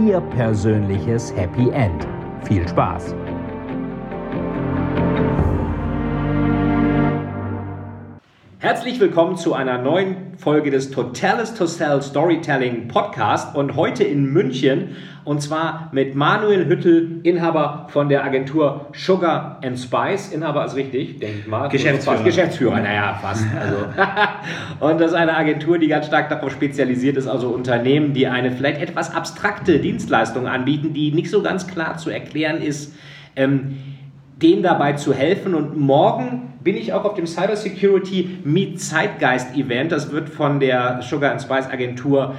Ihr 0.00 0.20
persönliches 0.20 1.32
Happy 1.36 1.70
End. 1.70 2.06
Viel 2.42 2.66
Spaß! 2.66 3.14
Herzlich 8.64 8.98
willkommen 8.98 9.36
zu 9.36 9.52
einer 9.52 9.76
neuen 9.76 10.38
Folge 10.38 10.70
des 10.70 10.90
Totalis 10.90 11.52
to 11.52 11.66
Sell 11.66 12.00
Storytelling 12.00 12.88
Podcast 12.88 13.54
und 13.54 13.76
heute 13.76 14.04
in 14.04 14.24
München 14.24 14.96
und 15.26 15.42
zwar 15.42 15.90
mit 15.92 16.14
Manuel 16.14 16.66
Hüttel, 16.66 17.20
Inhaber 17.24 17.88
von 17.90 18.08
der 18.08 18.24
Agentur 18.24 18.86
Sugar 18.94 19.60
and 19.62 19.78
Spice. 19.78 20.32
Inhaber 20.32 20.64
ist 20.64 20.76
richtig, 20.76 21.20
denke 21.20 21.40
ich 21.40 21.46
mal. 21.46 21.68
Geschäftsführer. 21.68 22.22
Geschäftsführer, 22.22 22.80
naja, 22.80 23.18
fast. 23.20 23.44
Also. 23.54 23.84
und 24.80 24.98
das 24.98 25.10
ist 25.10 25.16
eine 25.18 25.36
Agentur, 25.36 25.78
die 25.78 25.88
ganz 25.88 26.06
stark 26.06 26.30
darauf 26.30 26.50
spezialisiert 26.50 27.18
ist, 27.18 27.26
also 27.26 27.48
Unternehmen, 27.48 28.14
die 28.14 28.28
eine 28.28 28.50
vielleicht 28.50 28.80
etwas 28.80 29.14
abstrakte 29.14 29.78
Dienstleistung 29.78 30.48
anbieten, 30.48 30.94
die 30.94 31.12
nicht 31.12 31.28
so 31.28 31.42
ganz 31.42 31.66
klar 31.66 31.98
zu 31.98 32.08
erklären 32.08 32.62
ist. 32.62 32.94
Ähm, 33.36 33.93
denen 34.40 34.62
dabei 34.62 34.94
zu 34.94 35.12
helfen. 35.12 35.54
Und 35.54 35.78
morgen 35.78 36.54
bin 36.62 36.76
ich 36.76 36.92
auch 36.92 37.04
auf 37.04 37.14
dem 37.14 37.26
Cybersecurity 37.26 38.38
Meet 38.44 38.80
Zeitgeist 38.80 39.56
Event. 39.56 39.92
Das 39.92 40.12
wird 40.12 40.28
von 40.28 40.60
der 40.60 41.00
Sugar 41.02 41.32
and 41.32 41.42
Spice 41.42 41.66
Agentur 41.70 42.34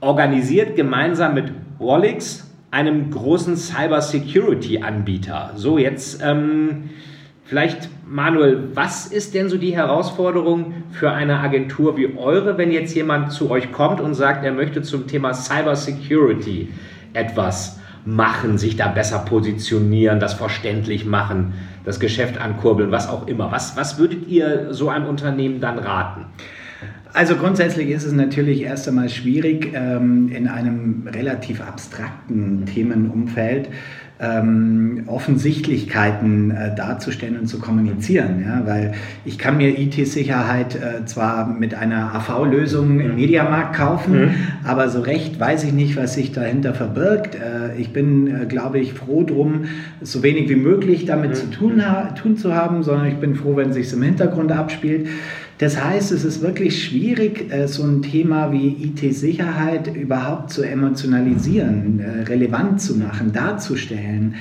organisiert, 0.00 0.76
gemeinsam 0.76 1.34
mit 1.34 1.52
Wallix, 1.78 2.44
einem 2.70 3.10
großen 3.10 3.56
Cybersecurity-Anbieter. 3.56 5.52
So, 5.56 5.78
jetzt 5.78 6.22
ähm, 6.22 6.90
vielleicht, 7.44 7.88
Manuel, 8.06 8.68
was 8.74 9.06
ist 9.06 9.34
denn 9.34 9.48
so 9.48 9.56
die 9.56 9.74
Herausforderung 9.74 10.74
für 10.90 11.10
eine 11.12 11.38
Agentur 11.38 11.96
wie 11.96 12.14
eure, 12.16 12.58
wenn 12.58 12.70
jetzt 12.70 12.94
jemand 12.94 13.32
zu 13.32 13.50
euch 13.50 13.72
kommt 13.72 14.00
und 14.00 14.14
sagt, 14.14 14.44
er 14.44 14.52
möchte 14.52 14.82
zum 14.82 15.06
Thema 15.06 15.32
Cybersecurity 15.32 16.68
etwas 17.14 17.80
machen, 18.04 18.58
sich 18.58 18.76
da 18.76 18.88
besser 18.88 19.20
positionieren, 19.20 20.20
das 20.20 20.34
verständlich 20.34 21.04
machen, 21.04 21.54
das 21.84 22.00
Geschäft 22.00 22.40
ankurbeln, 22.40 22.90
was 22.90 23.08
auch 23.08 23.26
immer. 23.26 23.52
Was, 23.52 23.76
was 23.76 23.98
würdet 23.98 24.28
ihr 24.28 24.72
so 24.72 24.88
einem 24.88 25.06
Unternehmen 25.06 25.60
dann 25.60 25.78
raten? 25.78 26.26
Also 27.12 27.36
grundsätzlich 27.36 27.88
ist 27.88 28.04
es 28.04 28.12
natürlich 28.12 28.62
erst 28.62 28.86
einmal 28.86 29.08
schwierig, 29.08 29.72
ähm, 29.74 30.28
in 30.28 30.46
einem 30.46 31.08
relativ 31.12 31.60
abstrakten 31.60 32.66
Themenumfeld 32.66 33.68
ähm, 34.20 35.04
Offensichtlichkeiten 35.06 36.50
äh, 36.50 36.74
darzustellen 36.74 37.38
und 37.38 37.46
zu 37.46 37.58
kommunizieren. 37.60 38.42
Ja? 38.44 38.62
Weil 38.66 38.94
ich 39.24 39.38
kann 39.38 39.56
mir 39.56 39.78
IT-Sicherheit 39.78 40.74
äh, 40.74 41.04
zwar 41.04 41.46
mit 41.48 41.74
einer 41.74 42.14
AV-Lösung 42.14 43.00
im 43.00 43.14
Mediamarkt 43.14 43.76
kaufen, 43.76 44.20
mhm. 44.20 44.34
aber 44.64 44.88
so 44.88 45.00
recht 45.00 45.38
weiß 45.38 45.64
ich 45.64 45.72
nicht, 45.72 45.96
was 45.96 46.14
sich 46.14 46.32
dahinter 46.32 46.74
verbirgt. 46.74 47.36
Äh, 47.36 47.78
ich 47.78 47.92
bin, 47.92 48.26
äh, 48.26 48.46
glaube 48.46 48.80
ich, 48.80 48.92
froh 48.92 49.22
drum, 49.22 49.66
so 50.00 50.22
wenig 50.22 50.48
wie 50.48 50.56
möglich 50.56 51.04
damit 51.04 51.30
mhm. 51.30 51.34
zu 51.34 51.46
tun, 51.50 51.82
tun 52.20 52.36
zu 52.36 52.54
haben, 52.54 52.82
sondern 52.82 53.06
ich 53.06 53.16
bin 53.16 53.36
froh, 53.36 53.56
wenn 53.56 53.70
es 53.70 53.76
sich 53.76 53.92
im 53.92 54.02
Hintergrund 54.02 54.50
abspielt. 54.50 55.08
Das 55.58 55.82
heißt, 55.82 56.12
es 56.12 56.24
ist 56.24 56.40
wirklich 56.40 56.84
schwierig, 56.84 57.52
äh, 57.52 57.66
so 57.66 57.82
ein 57.82 58.02
Thema 58.02 58.52
wie 58.52 58.68
IT-Sicherheit 58.68 59.94
überhaupt 59.94 60.50
zu 60.50 60.62
emotionalisieren, 60.62 62.00
äh, 62.00 62.22
relevant 62.22 62.80
zu 62.80 62.96
machen, 62.96 63.32
darzustellen. 63.32 64.36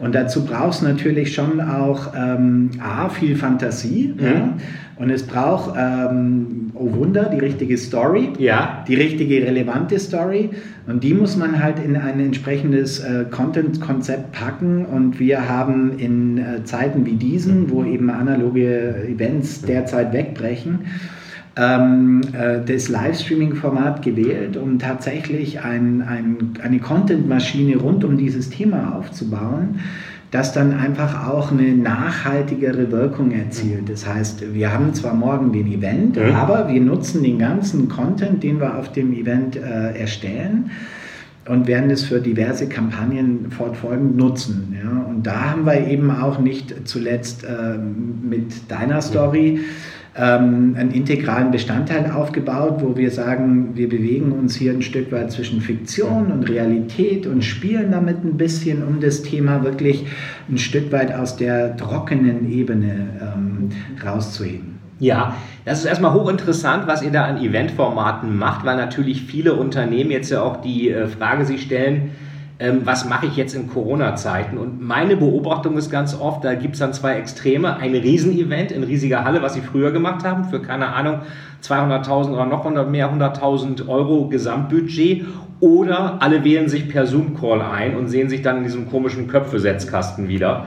Und 0.00 0.14
dazu 0.14 0.46
brauchst 0.46 0.80
du 0.80 0.86
natürlich 0.86 1.34
schon 1.34 1.60
auch 1.60 2.14
ähm, 2.16 2.70
A, 2.80 3.10
viel 3.10 3.36
Fantasie. 3.36 4.14
Mhm. 4.16 4.24
Ja? 4.24 4.54
Und 4.96 5.10
es 5.10 5.22
braucht, 5.22 5.74
ähm, 5.78 6.72
oh 6.74 6.92
Wunder, 6.94 7.30
die 7.32 7.38
richtige 7.38 7.76
Story, 7.78 8.30
ja. 8.38 8.84
die 8.86 8.94
richtige 8.94 9.46
relevante 9.46 9.98
Story. 9.98 10.50
Und 10.86 11.04
die 11.04 11.14
muss 11.14 11.36
man 11.36 11.62
halt 11.62 11.82
in 11.82 11.96
ein 11.96 12.20
entsprechendes 12.20 12.98
äh, 13.00 13.24
Content-Konzept 13.30 14.32
packen. 14.32 14.84
Und 14.86 15.18
wir 15.18 15.48
haben 15.48 15.98
in 15.98 16.38
äh, 16.38 16.64
Zeiten 16.64 17.06
wie 17.06 17.14
diesen, 17.14 17.70
wo 17.70 17.84
eben 17.84 18.10
analoge 18.10 19.06
Events 19.06 19.62
derzeit 19.62 20.12
wegbrechen, 20.12 20.80
ähm, 21.60 22.22
äh, 22.32 22.64
das 22.64 22.88
Livestreaming-Format 22.88 24.02
gewählt, 24.02 24.56
um 24.56 24.78
tatsächlich 24.78 25.60
ein, 25.60 26.02
ein, 26.02 26.54
eine 26.62 26.78
Content-Maschine 26.78 27.76
rund 27.76 28.02
um 28.02 28.16
dieses 28.16 28.48
Thema 28.50 28.96
aufzubauen 28.96 29.80
das 30.30 30.52
dann 30.52 30.72
einfach 30.72 31.26
auch 31.28 31.50
eine 31.50 31.74
nachhaltigere 31.74 32.92
Wirkung 32.92 33.32
erzielt. 33.32 33.88
Das 33.90 34.06
heißt, 34.06 34.54
wir 34.54 34.72
haben 34.72 34.94
zwar 34.94 35.14
morgen 35.14 35.52
den 35.52 35.66
Event, 35.66 36.16
mhm. 36.16 36.34
aber 36.36 36.68
wir 36.68 36.80
nutzen 36.80 37.24
den 37.24 37.38
ganzen 37.38 37.88
Content, 37.88 38.42
den 38.42 38.60
wir 38.60 38.78
auf 38.78 38.92
dem 38.92 39.12
Event 39.12 39.56
äh, 39.56 39.98
erstellen 39.98 40.70
und 41.48 41.66
werden 41.66 41.90
es 41.90 42.04
für 42.04 42.20
diverse 42.20 42.68
Kampagnen 42.68 43.50
fortfolgend 43.50 44.16
nutzen. 44.16 44.76
Ja? 44.80 45.04
Und 45.08 45.26
da 45.26 45.50
haben 45.50 45.64
wir 45.64 45.84
eben 45.88 46.12
auch 46.12 46.38
nicht 46.38 46.86
zuletzt 46.86 47.42
äh, 47.42 47.76
mit 47.76 48.70
deiner 48.70 49.02
Story 49.02 49.58
mhm 49.58 49.99
ähm, 50.16 50.74
einen 50.76 50.90
integralen 50.90 51.50
Bestandteil 51.50 52.10
aufgebaut, 52.10 52.76
wo 52.80 52.96
wir 52.96 53.10
sagen, 53.10 53.70
wir 53.74 53.88
bewegen 53.88 54.32
uns 54.32 54.56
hier 54.56 54.72
ein 54.72 54.82
Stück 54.82 55.12
weit 55.12 55.30
zwischen 55.30 55.60
Fiktion 55.60 56.32
und 56.32 56.48
Realität 56.48 57.26
und 57.26 57.44
spielen 57.44 57.92
damit 57.92 58.24
ein 58.24 58.36
bisschen, 58.36 58.82
um 58.82 59.00
das 59.00 59.22
Thema 59.22 59.62
wirklich 59.62 60.06
ein 60.48 60.58
Stück 60.58 60.90
weit 60.90 61.14
aus 61.14 61.36
der 61.36 61.76
trockenen 61.76 62.50
Ebene 62.50 63.08
ähm, 63.20 63.68
rauszuheben. 64.04 64.80
Ja, 64.98 65.34
das 65.64 65.78
ist 65.78 65.86
erstmal 65.86 66.12
hochinteressant, 66.12 66.86
was 66.86 67.02
ihr 67.02 67.10
da 67.10 67.24
an 67.24 67.42
Eventformaten 67.42 68.36
macht, 68.36 68.66
weil 68.66 68.76
natürlich 68.76 69.22
viele 69.22 69.54
Unternehmen 69.54 70.10
jetzt 70.10 70.30
ja 70.30 70.42
auch 70.42 70.60
die 70.60 70.90
äh, 70.90 71.06
Frage 71.06 71.46
sich 71.46 71.62
stellen, 71.62 72.10
ähm, 72.60 72.82
was 72.84 73.08
mache 73.08 73.24
ich 73.24 73.36
jetzt 73.36 73.54
in 73.54 73.68
Corona-Zeiten? 73.68 74.58
Und 74.58 74.82
meine 74.82 75.16
Beobachtung 75.16 75.78
ist 75.78 75.90
ganz 75.90 76.14
oft, 76.14 76.44
da 76.44 76.54
gibt 76.54 76.74
es 76.74 76.80
dann 76.80 76.92
zwei 76.92 77.14
Extreme. 77.14 77.78
Ein 77.78 77.94
Riesenevent 77.94 78.70
in 78.70 78.82
riesiger 78.82 79.24
Halle, 79.24 79.40
was 79.40 79.54
sie 79.54 79.62
früher 79.62 79.92
gemacht 79.92 80.24
haben, 80.24 80.44
für 80.44 80.60
keine 80.60 80.88
Ahnung, 80.88 81.20
200.000 81.64 82.32
oder 82.32 82.44
noch 82.44 82.90
mehr 82.90 83.10
100.000 83.10 83.88
Euro 83.88 84.28
Gesamtbudget. 84.28 85.24
Oder 85.60 86.18
alle 86.20 86.44
wählen 86.44 86.68
sich 86.68 86.86
per 86.88 87.06
Zoom-Call 87.06 87.62
ein 87.62 87.96
und 87.96 88.08
sehen 88.08 88.28
sich 88.28 88.42
dann 88.42 88.58
in 88.58 88.64
diesem 88.64 88.90
komischen 88.90 89.26
Köpfesetzkasten 89.26 90.28
wieder. 90.28 90.66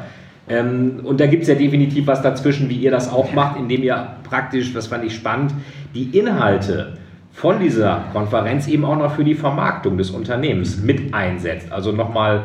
Ähm, 0.50 1.02
und 1.04 1.20
da 1.20 1.28
gibt 1.28 1.44
es 1.44 1.50
ja 1.50 1.56
definitiv 1.56 2.08
was 2.08 2.24
dazwischen, 2.24 2.70
wie 2.70 2.78
ihr 2.78 2.92
das 2.92 3.12
auch 3.12 3.34
macht, 3.34 3.60
indem 3.60 3.84
ihr 3.84 4.08
praktisch, 4.24 4.74
das 4.74 4.88
fand 4.88 5.06
ich 5.06 5.14
spannend, 5.14 5.54
die 5.94 6.18
Inhalte 6.18 6.98
von 7.34 7.60
dieser 7.60 8.06
Konferenz 8.14 8.68
eben 8.68 8.86
auch 8.86 8.96
noch 8.96 9.16
für 9.16 9.24
die 9.24 9.34
Vermarktung 9.34 9.98
des 9.98 10.12
Unternehmens 10.12 10.78
mit 10.78 11.14
einsetzt. 11.14 11.72
Also 11.72 11.92
nochmal 11.92 12.44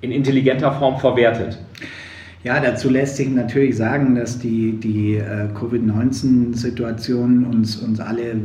in 0.00 0.12
intelligenter 0.12 0.72
Form 0.72 0.98
verwertet. 0.98 1.58
Ja, 2.44 2.60
dazu 2.60 2.88
lässt 2.88 3.16
sich 3.16 3.28
natürlich 3.30 3.76
sagen, 3.76 4.14
dass 4.14 4.38
die, 4.38 4.78
die 4.78 5.16
äh, 5.16 5.48
Covid-19-Situation 5.58 7.44
uns, 7.44 7.76
uns 7.76 7.98
alle 7.98 8.30
äh, 8.30 8.36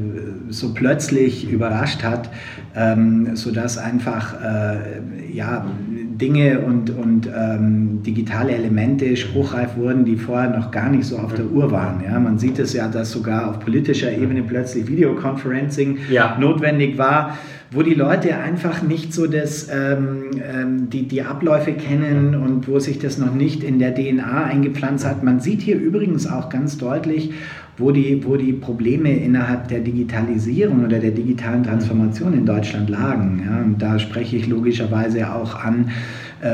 so 0.49 0.73
plötzlich 0.73 1.47
überrascht 1.47 2.03
hat, 2.03 2.31
ähm, 2.75 3.35
sodass 3.35 3.77
einfach 3.77 4.33
äh, 4.41 5.31
ja, 5.31 5.67
Dinge 5.85 6.61
und, 6.61 6.89
und 6.89 7.27
ähm, 7.27 8.01
digitale 8.01 8.53
Elemente 8.53 9.15
spruchreif 9.15 9.77
wurden, 9.77 10.05
die 10.05 10.15
vorher 10.15 10.49
noch 10.49 10.71
gar 10.71 10.89
nicht 10.89 11.05
so 11.05 11.19
auf 11.19 11.35
der 11.35 11.45
Uhr 11.45 11.71
waren. 11.71 12.03
Ja? 12.03 12.19
Man 12.19 12.39
sieht 12.39 12.57
es 12.57 12.73
ja, 12.73 12.87
dass 12.87 13.11
sogar 13.11 13.47
auf 13.47 13.59
politischer 13.59 14.11
Ebene 14.11 14.41
plötzlich 14.41 14.87
Videoconferencing 14.87 15.99
ja. 16.09 16.35
notwendig 16.39 16.97
war 16.97 17.37
wo 17.73 17.81
die 17.81 17.95
Leute 17.95 18.37
einfach 18.37 18.83
nicht 18.83 19.13
so 19.13 19.25
das, 19.25 19.67
ähm, 19.71 20.29
ähm, 20.43 20.89
die, 20.89 21.07
die 21.07 21.23
Abläufe 21.23 21.73
kennen 21.73 22.35
und 22.35 22.67
wo 22.67 22.79
sich 22.79 22.99
das 22.99 23.17
noch 23.17 23.33
nicht 23.33 23.63
in 23.63 23.79
der 23.79 23.95
DNA 23.95 24.45
eingepflanzt 24.45 25.05
hat. 25.05 25.23
Man 25.23 25.39
sieht 25.39 25.61
hier 25.61 25.77
übrigens 25.77 26.27
auch 26.27 26.49
ganz 26.49 26.77
deutlich, 26.77 27.31
wo 27.77 27.91
die, 27.91 28.23
wo 28.25 28.37
die 28.37 28.53
Probleme 28.53 29.11
innerhalb 29.17 29.67
der 29.67 29.79
Digitalisierung 29.79 30.85
oder 30.85 30.99
der 30.99 31.11
digitalen 31.11 31.63
Transformation 31.63 32.33
in 32.33 32.45
Deutschland 32.45 32.89
lagen. 32.89 33.43
Ja, 33.45 33.63
und 33.63 33.81
da 33.81 33.97
spreche 33.97 34.37
ich 34.37 34.47
logischerweise 34.47 35.33
auch 35.33 35.55
an 35.55 35.89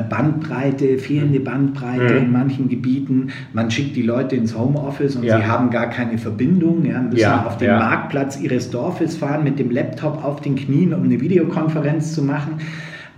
Bandbreite, 0.10 0.98
fehlende 0.98 1.40
Bandbreite 1.40 2.14
mhm. 2.14 2.26
in 2.26 2.32
manchen 2.32 2.70
Gebieten. 2.70 3.30
Man 3.54 3.72
schickt 3.72 3.96
die 3.96 4.02
Leute 4.02 4.36
ins 4.36 4.58
Homeoffice 4.58 5.16
und 5.16 5.24
ja. 5.24 5.38
sie 5.38 5.46
haben 5.46 5.70
gar 5.70 5.90
keine 5.90 6.18
Verbindung, 6.18 6.86
ja, 6.86 7.02
müssen 7.02 7.20
ja, 7.20 7.46
auf 7.46 7.58
den. 7.58 7.70
Marktplatz 7.70 8.40
ihres 8.40 8.70
Dorfes 8.70 9.18
fahren 9.18 9.44
mit 9.44 9.60
dem 9.60 9.72
Laptop 9.72 10.24
auf 10.24 10.42
den 10.42 10.56
Knien, 10.56 10.94
um 10.94 11.04
eine 11.04 11.20
Videokonferenz 11.20 12.14
zu 12.14 12.24
machen. 12.24 12.60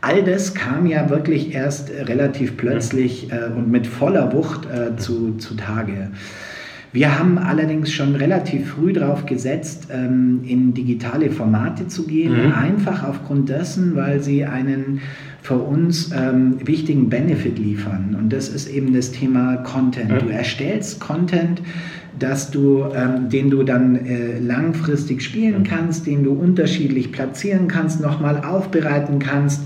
All 0.01 0.23
das 0.23 0.55
kam 0.55 0.87
ja 0.87 1.09
wirklich 1.09 1.53
erst 1.53 1.91
relativ 1.91 2.57
plötzlich 2.57 3.31
äh, 3.31 3.55
und 3.55 3.69
mit 3.69 3.85
voller 3.85 4.33
Wucht 4.33 4.65
äh, 4.65 4.95
zu, 4.95 5.37
zu 5.37 5.55
Tage. 5.55 6.09
Wir 6.93 7.17
haben 7.17 7.37
allerdings 7.37 7.93
schon 7.93 8.15
relativ 8.15 8.71
früh 8.71 8.91
darauf 8.91 9.25
gesetzt, 9.25 9.87
ähm, 9.93 10.41
in 10.45 10.73
digitale 10.73 11.29
Formate 11.29 11.87
zu 11.87 12.05
gehen, 12.05 12.47
mhm. 12.47 12.53
einfach 12.53 13.07
aufgrund 13.07 13.47
dessen, 13.47 13.95
weil 13.95 14.21
sie 14.21 14.43
einen 14.43 14.99
für 15.41 15.55
uns 15.55 16.11
ähm, 16.11 16.55
wichtigen 16.65 17.09
Benefit 17.09 17.57
liefern. 17.57 18.15
Und 18.17 18.31
das 18.31 18.49
ist 18.49 18.67
eben 18.69 18.93
das 18.93 19.11
Thema 19.11 19.57
Content. 19.57 20.21
Du 20.21 20.29
erstellst 20.29 20.99
Content, 20.99 21.61
dass 22.19 22.51
du, 22.51 22.85
ähm, 22.95 23.29
den 23.29 23.49
du 23.49 23.63
dann 23.63 23.95
äh, 24.05 24.39
langfristig 24.39 25.23
spielen 25.23 25.63
kannst, 25.63 26.05
den 26.05 26.23
du 26.23 26.33
unterschiedlich 26.33 27.11
platzieren 27.11 27.67
kannst, 27.67 28.01
nochmal 28.01 28.43
aufbereiten 28.45 29.17
kannst. 29.17 29.61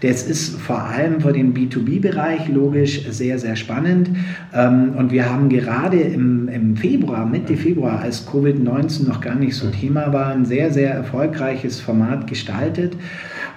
Das 0.00 0.22
ist 0.22 0.58
vor 0.58 0.82
allem 0.82 1.20
für 1.20 1.32
den 1.32 1.54
B2B-Bereich 1.54 2.48
logisch 2.48 3.06
sehr, 3.10 3.38
sehr 3.38 3.54
spannend. 3.54 4.10
Ähm, 4.52 4.94
und 4.96 5.12
wir 5.12 5.30
haben 5.30 5.48
gerade 5.48 6.00
im, 6.00 6.48
im 6.48 6.76
Februar, 6.76 7.26
Mitte 7.26 7.56
Februar, 7.56 8.00
als 8.00 8.26
Covid-19 8.26 9.06
noch 9.06 9.20
gar 9.20 9.36
nicht 9.36 9.54
so. 9.54 9.70
Thema 9.70 10.12
war, 10.12 10.28
ein 10.28 10.46
sehr, 10.46 10.72
sehr 10.72 10.92
erfolgreiches 10.92 11.80
Format 11.80 12.26
gestaltet. 12.26 12.96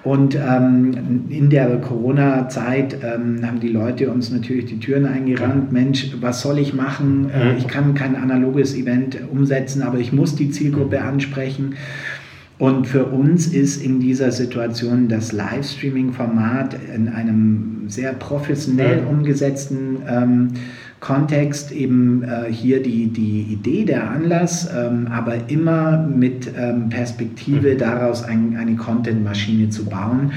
Und 0.04 0.36
ähm, 0.36 1.26
in 1.30 1.50
der 1.50 1.78
Corona-Zeit 1.78 2.98
ähm, 3.02 3.40
haben 3.46 3.62
die 3.62 3.70
Leute 3.70 4.12
uns 4.12 4.32
natürlich 4.32 4.66
die 4.66 4.80
Türen 4.80 5.06
eingerannt. 5.06 5.72
Mensch, 5.72 6.12
was 6.20 6.42
soll 6.42 6.60
ich 6.60 6.74
machen? 6.74 7.30
Äh, 7.30 7.56
ich 7.58 7.70
kann 7.70 7.94
kein 7.94 8.18
analoges 8.18 8.76
Event 8.76 9.18
umsetzen, 9.32 9.82
aber 9.82 10.00
ich 10.00 10.12
muss 10.12 10.36
die 10.36 10.52
Zielgruppe 10.52 11.02
ansprechen. 11.02 11.76
Und 12.60 12.86
für 12.86 13.06
uns 13.06 13.48
ist 13.48 13.82
in 13.82 14.00
dieser 14.00 14.32
Situation 14.32 15.08
das 15.08 15.32
Livestreaming-Format 15.32 16.76
in 16.94 17.08
einem 17.08 17.84
sehr 17.88 18.14
professionell 18.14 19.04
umgesetzten 19.10 19.98
ähm, 20.08 20.48
Kontext 21.04 21.74
eben 21.74 22.24
äh, 22.24 22.50
hier 22.50 22.82
die, 22.82 23.08
die 23.08 23.42
Idee, 23.52 23.84
der 23.84 24.10
Anlass, 24.10 24.70
ähm, 24.74 25.10
aber 25.12 25.50
immer 25.50 25.98
mit 25.98 26.50
ähm, 26.58 26.88
Perspektive 26.88 27.74
mhm. 27.74 27.78
daraus 27.78 28.24
ein, 28.24 28.56
eine 28.58 28.78
Content-Maschine 28.78 29.70
zu 29.70 29.84
bauen. 29.84 30.32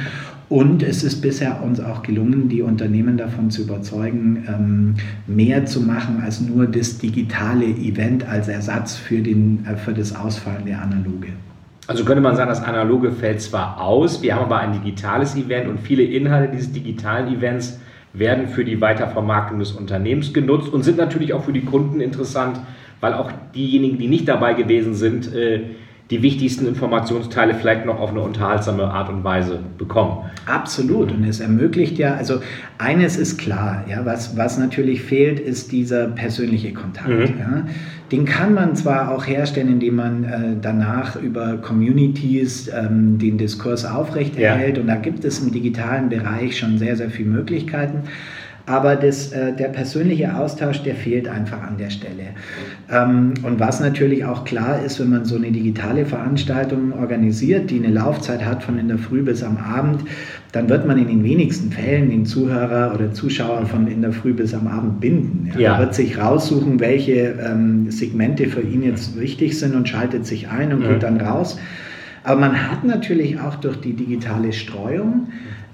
Und 0.49 0.83
es 0.83 1.05
ist 1.05 1.21
bisher 1.21 1.63
uns 1.63 1.79
auch 1.79 2.03
gelungen, 2.03 2.49
die 2.49 2.63
Unternehmen 2.63 3.17
davon 3.17 3.49
zu 3.51 3.63
überzeugen, 3.63 4.45
ähm, 4.49 4.95
mehr 5.29 5.67
zu 5.67 5.81
machen 5.81 6.21
als 6.25 6.41
nur 6.41 6.67
das 6.67 6.99
digitale 6.99 7.67
Event 7.67 8.29
als 8.29 8.49
Ersatz 8.49 8.97
für, 8.97 9.21
den, 9.21 9.65
äh, 9.67 9.77
für 9.77 9.95
das 9.95 10.17
Ausfallen 10.17 10.67
der 10.67 10.83
Analoge. 10.83 11.29
Also 11.87 12.05
könnte 12.05 12.21
man 12.21 12.35
sagen, 12.35 12.49
das 12.49 12.65
Analoge 12.65 13.13
fällt 13.13 13.41
zwar 13.41 13.81
aus, 13.81 14.21
wir 14.21 14.35
haben 14.35 14.47
aber 14.47 14.59
ein 14.59 14.73
digitales 14.73 15.37
Event 15.37 15.69
und 15.69 15.79
viele 15.79 16.03
Inhalte 16.03 16.57
dieses 16.57 16.73
digitalen 16.73 17.33
Events 17.33 17.79
werden 18.13 18.49
für 18.49 18.65
die 18.65 18.81
Weitervermarktung 18.81 19.59
des 19.59 19.73
Unternehmens 19.73 20.33
genutzt 20.33 20.73
und 20.73 20.83
sind 20.83 20.97
natürlich 20.97 21.33
auch 21.35 21.45
für 21.45 21.53
die 21.53 21.65
Kunden 21.65 22.01
interessant, 22.01 22.61
weil 23.01 23.13
auch 23.13 23.31
diejenigen, 23.55 23.99
die 23.99 24.09
nicht 24.09 24.29
dabei 24.29 24.55
gewesen 24.55 24.95
sind, 24.95 25.35
äh, 25.35 25.63
die 26.11 26.23
wichtigsten 26.23 26.69
Informationsteile 26.69 27.55
vielleicht 27.55 27.85
noch 27.85 27.99
auf 27.99 28.11
eine 28.11 28.21
unterhaltsame 28.21 28.85
Art 28.85 29.09
und 29.09 29.25
Weise 29.25 29.59
bekommen. 29.77 30.31
Absolut. 30.47 31.11
Und 31.11 31.25
es 31.25 31.41
ermöglicht 31.41 31.99
ja, 31.99 32.15
also 32.15 32.41
eines 32.79 33.17
ist 33.17 33.39
klar, 33.39 33.85
ja, 33.89 34.05
was, 34.05 34.37
was 34.37 34.57
natürlich 34.57 35.03
fehlt, 35.03 35.41
ist 35.41 35.73
dieser 35.73 36.07
persönliche 36.07 36.73
Kontakt. 36.73 37.09
Mhm. 37.09 37.39
Ja. 37.39 37.67
Den 38.13 38.25
kann 38.25 38.55
man 38.55 38.77
zwar 38.77 39.11
auch 39.11 39.27
herstellen, 39.27 39.69
indem 39.69 39.97
man 39.97 40.25
äh, 40.25 40.57
danach 40.63 41.17
über 41.17 41.57
Communities 41.57 42.69
ähm, 42.69 43.19
den 43.19 43.37
Diskurs 43.37 43.85
aufrechterhält. 43.85 44.77
Ja. 44.77 44.83
Und 44.83 44.87
da 44.87 44.95
gibt 44.95 45.25
es 45.25 45.41
im 45.41 45.51
digitalen 45.51 46.09
Bereich 46.09 46.57
schon 46.57 46.79
sehr, 46.79 46.95
sehr 46.95 47.11
viele 47.11 47.31
Möglichkeiten 47.31 48.05
aber 48.67 48.97
das, 48.97 49.33
äh, 49.33 49.53
der 49.53 49.69
persönliche 49.69 50.37
Austausch, 50.37 50.83
der 50.83 50.97
fehlt 50.97 51.29
einfach 51.29 51.63
an 51.63 51.79
der 51.79 51.91
Stelle. 51.91 52.35
Ähm, 52.91 53.35
und 53.45 53.61
was 53.61 53.81
natürlich 53.81 54.25
auch 54.25 54.45
klar 54.45 54.83
ist, 54.85 54.99
wenn 54.99 55.11
man 55.11 55.25
so 55.25 55.37
eine 55.37 55.53
digitale 55.53 56.05
Veranstaltung 56.05 56.93
organisiert, 56.93 57.71
die 57.71 57.77
eine 57.77 57.95
Laufzeit 57.95 58.45
hat 58.45 58.65
von 58.65 58.79
in 58.79 58.89
der 58.89 58.99
Früh 58.99 59.23
bis 59.23 59.45
am 59.45 59.57
Abend, 59.57 60.03
dann 60.51 60.69
wird 60.69 60.87
man 60.87 60.99
in 60.99 61.07
den 61.07 61.23
wenigsten 61.23 61.71
Fällen 61.71 62.11
den 62.11 62.27
Zuhörer 62.27 62.93
oder 62.95 63.13
Zuschauer 63.13 63.67
von 63.67 63.87
in 63.87 64.03
der 64.03 64.13
Früh 64.13 64.33
bis 64.33 64.53
am 64.53 64.67
Abend 64.67 65.01
binden. 65.01 65.51
Ja. 65.55 65.61
Ja. 65.61 65.75
Er 65.75 65.81
wird 65.81 65.95
sich 65.95 66.19
raussuchen, 66.19 66.81
welche 66.81 67.37
ähm, 67.41 67.91
Segmente 67.91 68.49
für 68.49 68.63
ihn 68.63 68.83
jetzt 68.83 69.19
wichtig 69.19 69.59
sind 69.59 69.77
und 69.77 69.89
schaltet 69.89 70.27
sich 70.27 70.49
ein 70.49 70.73
und 70.73 70.83
ja. 70.83 70.93
geht 70.93 71.05
dann 71.05 71.21
raus. 71.21 71.59
Aber 72.25 72.41
man 72.41 72.71
hat 72.71 72.83
natürlich 72.83 73.39
auch 73.39 73.55
durch 73.55 73.77
die 73.77 73.93
digitale 73.93 74.53
Streuung 74.53 75.29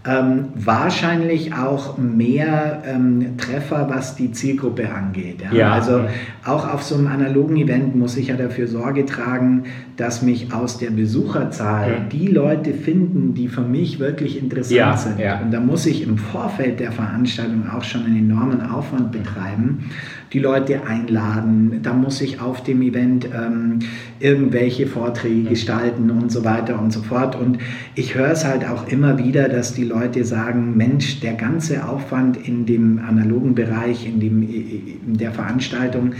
ähm, 0.05 0.49
wahrscheinlich 0.55 1.55
auch 1.55 1.97
mehr 1.97 2.83
ähm, 2.85 3.37
Treffer, 3.37 3.89
was 3.89 4.17
die 4.17 4.33
Zielgruppe 4.33 4.93
angeht. 4.93 5.43
Ja? 5.43 5.53
Ja. 5.53 5.73
Also 5.73 6.05
auch 6.45 6.73
auf 6.73 6.83
so 6.83 6.97
einem 6.97 7.07
analogen 7.07 7.57
Event 7.57 7.95
muss 7.95 8.17
ich 8.17 8.29
ja 8.29 8.37
dafür 8.37 8.67
Sorge 8.67 9.07
tragen, 9.07 9.65
dass 9.97 10.23
mich 10.23 10.53
aus 10.53 10.79
der 10.79 10.91
Besucherzahl 10.91 11.91
ja. 11.91 11.99
die 12.11 12.27
Leute 12.27 12.75
finden, 12.75 13.35
die 13.35 13.47
für 13.47 13.61
mich 13.61 14.01
wirklich 14.01 14.43
interessant 14.43 14.77
ja. 14.77 14.97
sind. 14.97 15.21
Und 15.45 15.53
da 15.53 15.61
muss 15.61 15.87
ich 15.87 16.03
im 16.03 16.19
Vorfeld 16.19 16.81
der 16.81 16.91
Veranstaltung 16.91 17.71
auch 17.71 17.85
schon 17.85 18.05
einen 18.05 18.31
enormen 18.31 18.61
Aufwand 18.61 19.13
betreiben 19.13 19.91
die 20.32 20.38
Leute 20.38 20.87
einladen, 20.87 21.81
da 21.82 21.93
muss 21.93 22.20
ich 22.20 22.40
auf 22.40 22.62
dem 22.62 22.81
Event 22.81 23.26
ähm, 23.26 23.81
irgendwelche 24.19 24.87
Vorträge 24.87 25.50
gestalten 25.50 26.11
und 26.11 26.32
so 26.32 26.44
weiter 26.44 26.81
und 26.81 26.93
so 26.93 27.02
fort. 27.02 27.37
Und 27.37 27.58
ich 27.94 28.14
höre 28.14 28.31
es 28.31 28.44
halt 28.44 28.67
auch 28.67 28.88
immer 28.88 29.19
wieder, 29.19 29.49
dass 29.49 29.75
die 29.75 29.84
Leute 29.84 30.25
sagen, 30.25 30.76
Mensch, 30.76 31.20
der 31.20 31.34
ganze 31.34 31.87
Aufwand 31.87 32.49
in 32.49 32.64
dem 32.64 32.99
analogen 32.99 33.55
Bereich, 33.55 34.06
in, 34.06 34.20
dem, 34.20 34.43
in 34.43 35.19
der 35.19 35.32
Veranstaltung, 35.32 36.14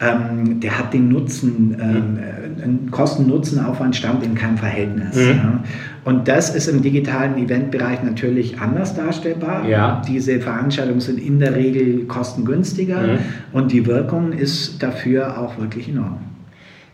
ähm, 0.00 0.60
der 0.60 0.78
hat 0.78 0.94
den 0.94 1.08
Nutzen, 1.08 1.76
ähm, 1.78 2.18
äh, 2.18 2.64
ein 2.64 2.90
Kosten-Nutzen-Aufwand 2.90 3.94
stammt 3.94 4.24
in 4.24 4.34
keinem 4.34 4.56
Verhältnis. 4.56 5.14
Mhm. 5.14 5.28
Ja. 5.28 5.60
Und 6.04 6.26
das 6.26 6.54
ist 6.54 6.68
im 6.68 6.80
digitalen 6.80 7.36
Eventbereich 7.36 8.02
natürlich 8.02 8.58
anders 8.60 8.94
darstellbar. 8.94 9.68
Ja. 9.68 10.00
Diese 10.08 10.40
Veranstaltungen 10.40 11.00
sind 11.00 11.20
in 11.20 11.38
der 11.38 11.54
Regel 11.54 12.06
kostengünstiger 12.06 13.02
mhm. 13.02 13.18
und 13.52 13.72
die 13.72 13.86
Wirkung 13.86 14.32
ist 14.32 14.82
dafür 14.82 15.38
auch 15.38 15.58
wirklich 15.58 15.88
enorm. 15.88 16.18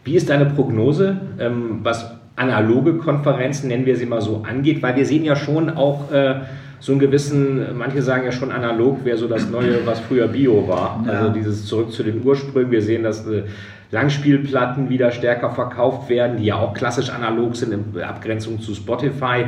Wie 0.02 0.16
ist 0.16 0.28
deine 0.28 0.46
Prognose, 0.46 1.16
ähm, 1.38 1.80
was 1.84 2.10
analoge 2.34 2.94
Konferenzen, 2.94 3.68
nennen 3.68 3.86
wir 3.86 3.96
sie 3.96 4.06
mal 4.06 4.20
so, 4.20 4.44
angeht? 4.48 4.82
Weil 4.82 4.96
wir 4.96 5.06
sehen 5.06 5.24
ja 5.24 5.36
schon 5.36 5.70
auch 5.70 6.10
äh, 6.10 6.40
so 6.80 6.92
einen 6.92 7.00
gewissen, 7.00 7.76
manche 7.76 8.02
sagen 8.02 8.24
ja 8.24 8.32
schon 8.32 8.52
analog 8.52 9.04
wäre 9.04 9.16
so 9.16 9.28
das 9.28 9.48
Neue, 9.48 9.86
was 9.86 10.00
früher 10.00 10.28
Bio 10.28 10.68
war. 10.68 11.02
Ja. 11.06 11.12
Also 11.12 11.32
dieses 11.32 11.66
zurück 11.66 11.92
zu 11.92 12.02
den 12.02 12.24
Ursprüngen. 12.24 12.70
Wir 12.70 12.82
sehen, 12.82 13.02
dass 13.02 13.26
äh, 13.26 13.44
Langspielplatten 13.90 14.88
wieder 14.88 15.10
stärker 15.10 15.50
verkauft 15.50 16.08
werden, 16.08 16.36
die 16.36 16.44
ja 16.44 16.56
auch 16.56 16.74
klassisch 16.74 17.10
analog 17.10 17.56
sind 17.56 17.72
in 17.72 18.02
Abgrenzung 18.02 18.60
zu 18.60 18.74
Spotify. 18.74 19.46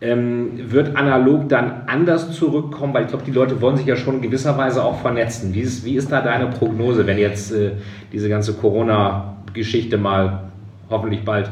Ähm, 0.00 0.70
wird 0.70 0.96
analog 0.96 1.48
dann 1.48 1.82
anders 1.86 2.32
zurückkommen? 2.32 2.94
Weil 2.94 3.04
ich 3.04 3.08
glaube, 3.08 3.24
die 3.24 3.32
Leute 3.32 3.60
wollen 3.60 3.76
sich 3.76 3.86
ja 3.86 3.96
schon 3.96 4.16
in 4.16 4.22
gewisser 4.22 4.56
Weise 4.56 4.84
auch 4.84 5.00
vernetzen. 5.00 5.54
Wie 5.54 5.60
ist, 5.60 5.84
wie 5.84 5.96
ist 5.96 6.10
da 6.10 6.20
deine 6.20 6.46
Prognose, 6.46 7.06
wenn 7.06 7.18
jetzt 7.18 7.52
äh, 7.52 7.72
diese 8.12 8.28
ganze 8.28 8.54
Corona-Geschichte 8.54 9.98
mal 9.98 10.50
hoffentlich 10.88 11.24
bald 11.24 11.50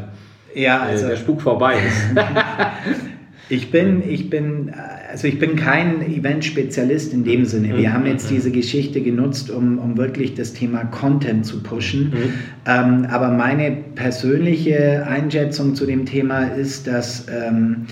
ja, 0.55 0.87
äh, 0.87 0.91
also, 0.93 1.09
der 1.09 1.17
Spuk 1.17 1.43
vorbei 1.43 1.75
ist? 1.87 2.17
Ich 3.49 3.71
bin, 3.71 4.03
ich 4.09 4.29
bin, 4.29 4.73
also 5.09 5.29
ich 5.29 5.39
bin 5.39 5.55
kein 5.55 6.03
Event-Spezialist 6.03 7.13
in 7.13 7.23
dem 7.23 7.45
Sinne. 7.45 7.77
Wir 7.77 7.91
mhm. 7.91 7.93
haben 7.93 8.07
jetzt 8.07 8.29
diese 8.29 8.51
Geschichte 8.51 9.01
genutzt, 9.01 9.51
um, 9.51 9.79
um 9.79 9.97
wirklich 9.97 10.35
das 10.35 10.53
Thema 10.53 10.85
Content 10.85 11.47
zu 11.47 11.63
pushen. 11.63 12.11
Mhm. 12.11 12.35
Ähm, 12.67 13.07
aber 13.09 13.31
meine 13.31 13.71
persönliche 13.95 15.07
Einschätzung 15.07 15.77
zu 15.77 15.87
dem 15.87 16.07
Thema 16.07 16.47
ist, 16.47 16.89
dass 16.89 17.27
ähm, 17.29 17.87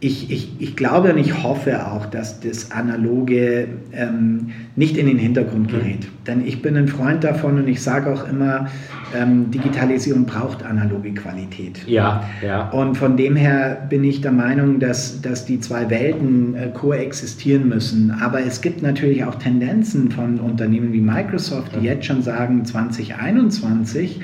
ich, 0.00 0.30
ich, 0.30 0.52
ich 0.60 0.76
glaube 0.76 1.12
und 1.12 1.18
ich 1.18 1.42
hoffe 1.42 1.88
auch, 1.88 2.06
dass 2.06 2.38
das 2.38 2.70
Analoge 2.70 3.66
ähm, 3.92 4.50
nicht 4.76 4.96
in 4.96 5.06
den 5.06 5.18
Hintergrund 5.18 5.72
mhm. 5.72 5.76
gerät. 5.76 6.00
Mhm. 6.00 6.24
Denn 6.26 6.46
ich 6.46 6.62
bin 6.62 6.76
ein 6.76 6.86
Freund 6.86 7.24
davon 7.24 7.58
und 7.58 7.66
ich 7.66 7.82
sage 7.82 8.12
auch 8.12 8.28
immer, 8.28 8.68
ähm, 9.16 9.50
Digitalisierung 9.50 10.24
braucht 10.24 10.64
analoge 10.64 11.12
Qualität. 11.14 11.80
Ja, 11.88 12.22
ja. 12.44 12.68
Und 12.70 12.96
von 12.96 13.16
dem 13.16 13.34
her 13.34 13.86
bin 13.88 14.04
ich 14.04 14.20
der 14.20 14.32
Meinung, 14.32 14.78
dass, 14.78 15.20
dass 15.20 15.46
die 15.46 15.58
zwei 15.58 15.90
Welten 15.90 16.54
äh, 16.54 16.68
koexistieren 16.68 17.68
müssen. 17.68 18.12
Aber 18.20 18.40
es 18.40 18.60
gibt 18.60 18.82
natürlich 18.82 19.24
auch 19.24 19.34
Tendenzen 19.34 20.12
von 20.12 20.38
Unternehmen 20.38 20.92
wie 20.92 21.00
Microsoft, 21.00 21.72
die 21.74 21.86
jetzt 21.86 22.04
schon 22.04 22.22
sagen, 22.22 22.64
2021 22.64 24.20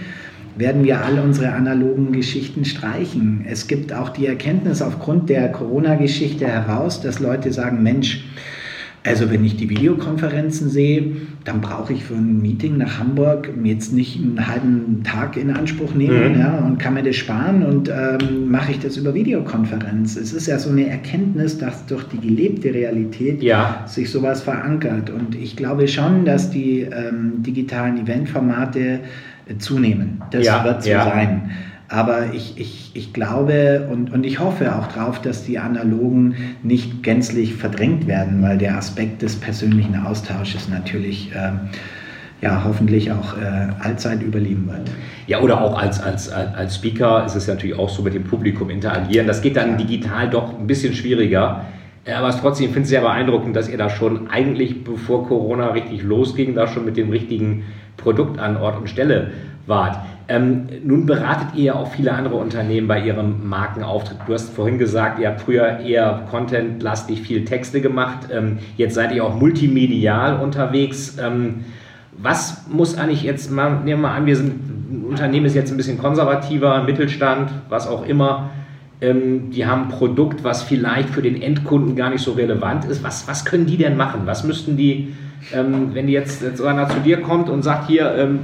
werden 0.56 0.84
wir 0.84 1.04
alle 1.04 1.22
unsere 1.22 1.52
analogen 1.52 2.12
Geschichten 2.12 2.64
streichen. 2.64 3.44
Es 3.48 3.66
gibt 3.66 3.92
auch 3.92 4.08
die 4.08 4.26
Erkenntnis 4.26 4.82
aufgrund 4.82 5.28
der 5.28 5.50
Corona-Geschichte 5.50 6.46
heraus, 6.46 7.00
dass 7.00 7.20
Leute 7.20 7.52
sagen, 7.52 7.82
Mensch, 7.82 8.24
Also 9.06 9.30
wenn 9.30 9.44
ich 9.44 9.58
die 9.58 9.68
Videokonferenzen 9.68 10.70
sehe, 10.70 11.16
dann 11.44 11.60
brauche 11.60 11.92
ich 11.92 12.04
für 12.04 12.14
ein 12.14 12.40
Meeting 12.40 12.78
nach 12.78 12.98
Hamburg 12.98 13.50
jetzt 13.62 13.92
nicht 13.92 14.16
einen 14.16 14.46
halben 14.46 15.02
Tag 15.04 15.36
in 15.36 15.50
Anspruch 15.50 15.94
nehmen 15.94 16.32
mhm. 16.32 16.40
ja, 16.40 16.58
und 16.60 16.78
kann 16.78 16.94
mir 16.94 17.02
das 17.02 17.16
sparen 17.16 17.62
und 17.66 17.90
ähm, 17.90 18.50
mache 18.50 18.72
ich 18.72 18.78
das 18.78 18.96
über 18.96 19.12
Videokonferenz. 19.12 20.16
Es 20.16 20.32
ist 20.32 20.46
ja 20.46 20.58
so 20.58 20.70
eine 20.70 20.88
Erkenntnis, 20.88 21.58
dass 21.58 21.84
durch 21.84 22.04
die 22.04 22.18
gelebte 22.18 22.72
Realität 22.72 23.42
ja. 23.42 23.84
sich 23.86 24.10
sowas 24.10 24.40
verankert. 24.40 25.10
Und 25.10 25.34
ich 25.34 25.54
glaube 25.54 25.86
schon, 25.86 26.24
dass 26.24 26.48
die 26.48 26.80
ähm, 26.80 27.42
digitalen 27.42 27.98
Eventformate 27.98 29.00
zunehmen. 29.58 30.22
Das 30.30 30.44
ja, 30.44 30.64
wird 30.64 30.82
so 30.82 30.90
ja. 30.90 31.04
sein. 31.04 31.50
Aber 31.88 32.32
ich, 32.32 32.54
ich, 32.56 32.90
ich 32.94 33.12
glaube 33.12 33.88
und, 33.92 34.12
und 34.12 34.24
ich 34.24 34.40
hoffe 34.40 34.74
auch 34.74 34.88
darauf, 34.88 35.20
dass 35.20 35.44
die 35.44 35.58
analogen 35.58 36.34
nicht 36.62 37.02
gänzlich 37.02 37.54
verdrängt 37.54 38.06
werden, 38.06 38.42
weil 38.42 38.58
der 38.58 38.76
Aspekt 38.76 39.22
des 39.22 39.36
persönlichen 39.36 39.94
Austausches 40.04 40.68
natürlich 40.68 41.30
äh, 41.34 41.52
ja, 42.40 42.62
hoffentlich 42.64 43.12
auch 43.12 43.36
äh, 43.36 43.68
allzeit 43.80 44.22
überleben 44.22 44.66
wird. 44.66 44.90
Ja, 45.26 45.40
oder 45.40 45.60
auch 45.60 45.80
als, 45.80 46.00
als, 46.00 46.30
als 46.30 46.76
Speaker 46.76 47.24
ist 47.24 47.34
es 47.34 47.46
natürlich 47.46 47.78
auch 47.78 47.88
so 47.88 48.02
mit 48.02 48.14
dem 48.14 48.24
Publikum 48.24 48.70
interagieren. 48.70 49.26
Das 49.26 49.40
geht 49.40 49.56
dann 49.56 49.72
ja. 49.72 49.76
digital 49.76 50.28
doch 50.28 50.58
ein 50.58 50.66
bisschen 50.66 50.94
schwieriger. 50.94 51.64
Aber 52.12 52.28
es 52.28 52.38
trotzdem 52.40 52.66
finde 52.66 52.82
ich 52.82 52.88
sehr 52.88 53.00
beeindruckend, 53.00 53.56
dass 53.56 53.68
ihr 53.68 53.78
da 53.78 53.88
schon 53.88 54.28
eigentlich, 54.28 54.84
bevor 54.84 55.26
Corona 55.26 55.68
richtig 55.68 56.02
losging, 56.02 56.54
da 56.54 56.66
schon 56.66 56.84
mit 56.84 56.98
dem 56.98 57.08
richtigen 57.08 57.64
Produkt 57.96 58.38
an 58.38 58.56
Ort 58.56 58.78
und 58.78 58.88
Stelle 58.88 59.30
wart. 59.66 59.98
Ähm, 60.26 60.68
nun 60.82 61.04
beratet 61.04 61.48
ihr 61.54 61.64
ja 61.64 61.74
auch 61.74 61.92
viele 61.92 62.12
andere 62.12 62.36
Unternehmen 62.36 62.88
bei 62.88 63.04
ihrem 63.04 63.46
Markenauftritt. 63.46 64.18
Du 64.26 64.32
hast 64.32 64.54
vorhin 64.54 64.78
gesagt, 64.78 65.18
ihr 65.18 65.28
habt 65.28 65.42
früher 65.42 65.80
eher 65.80 66.22
contentlastig 66.30 67.20
viel 67.20 67.44
Texte 67.44 67.82
gemacht. 67.82 68.28
Ähm, 68.32 68.58
jetzt 68.76 68.94
seid 68.94 69.12
ihr 69.12 69.24
auch 69.24 69.34
multimedial 69.34 70.40
unterwegs. 70.40 71.18
Ähm, 71.22 71.64
was 72.16 72.66
muss 72.68 72.96
eigentlich 72.96 73.22
jetzt, 73.22 73.50
mal, 73.50 73.70
nehmen 73.70 73.86
wir 73.86 73.96
mal 74.08 74.14
an, 74.14 74.26
wir 74.26 74.36
sind, 74.36 74.52
ein 74.90 75.04
Unternehmen 75.08 75.44
ist 75.44 75.54
jetzt 75.54 75.70
ein 75.70 75.76
bisschen 75.76 75.98
konservativer, 75.98 76.82
Mittelstand, 76.84 77.50
was 77.68 77.86
auch 77.86 78.06
immer. 78.06 78.50
Ähm, 79.02 79.50
die 79.50 79.66
haben 79.66 79.82
ein 79.82 79.88
Produkt, 79.88 80.42
was 80.42 80.62
vielleicht 80.62 81.10
für 81.10 81.20
den 81.20 81.42
Endkunden 81.42 81.96
gar 81.96 82.08
nicht 82.08 82.22
so 82.22 82.32
relevant 82.32 82.86
ist. 82.86 83.02
Was, 83.02 83.28
was 83.28 83.44
können 83.44 83.66
die 83.66 83.76
denn 83.76 83.96
machen? 83.96 84.22
Was 84.24 84.44
müssten 84.44 84.78
die, 84.78 85.12
ähm, 85.52 85.90
wenn 85.94 86.08
jetzt, 86.08 86.42
jetzt 86.42 86.62
einer 86.62 86.88
zu 86.88 87.00
dir 87.00 87.20
kommt 87.20 87.48
und 87.48 87.62
sagt, 87.62 87.88
hier, 87.88 88.14
ähm, 88.16 88.40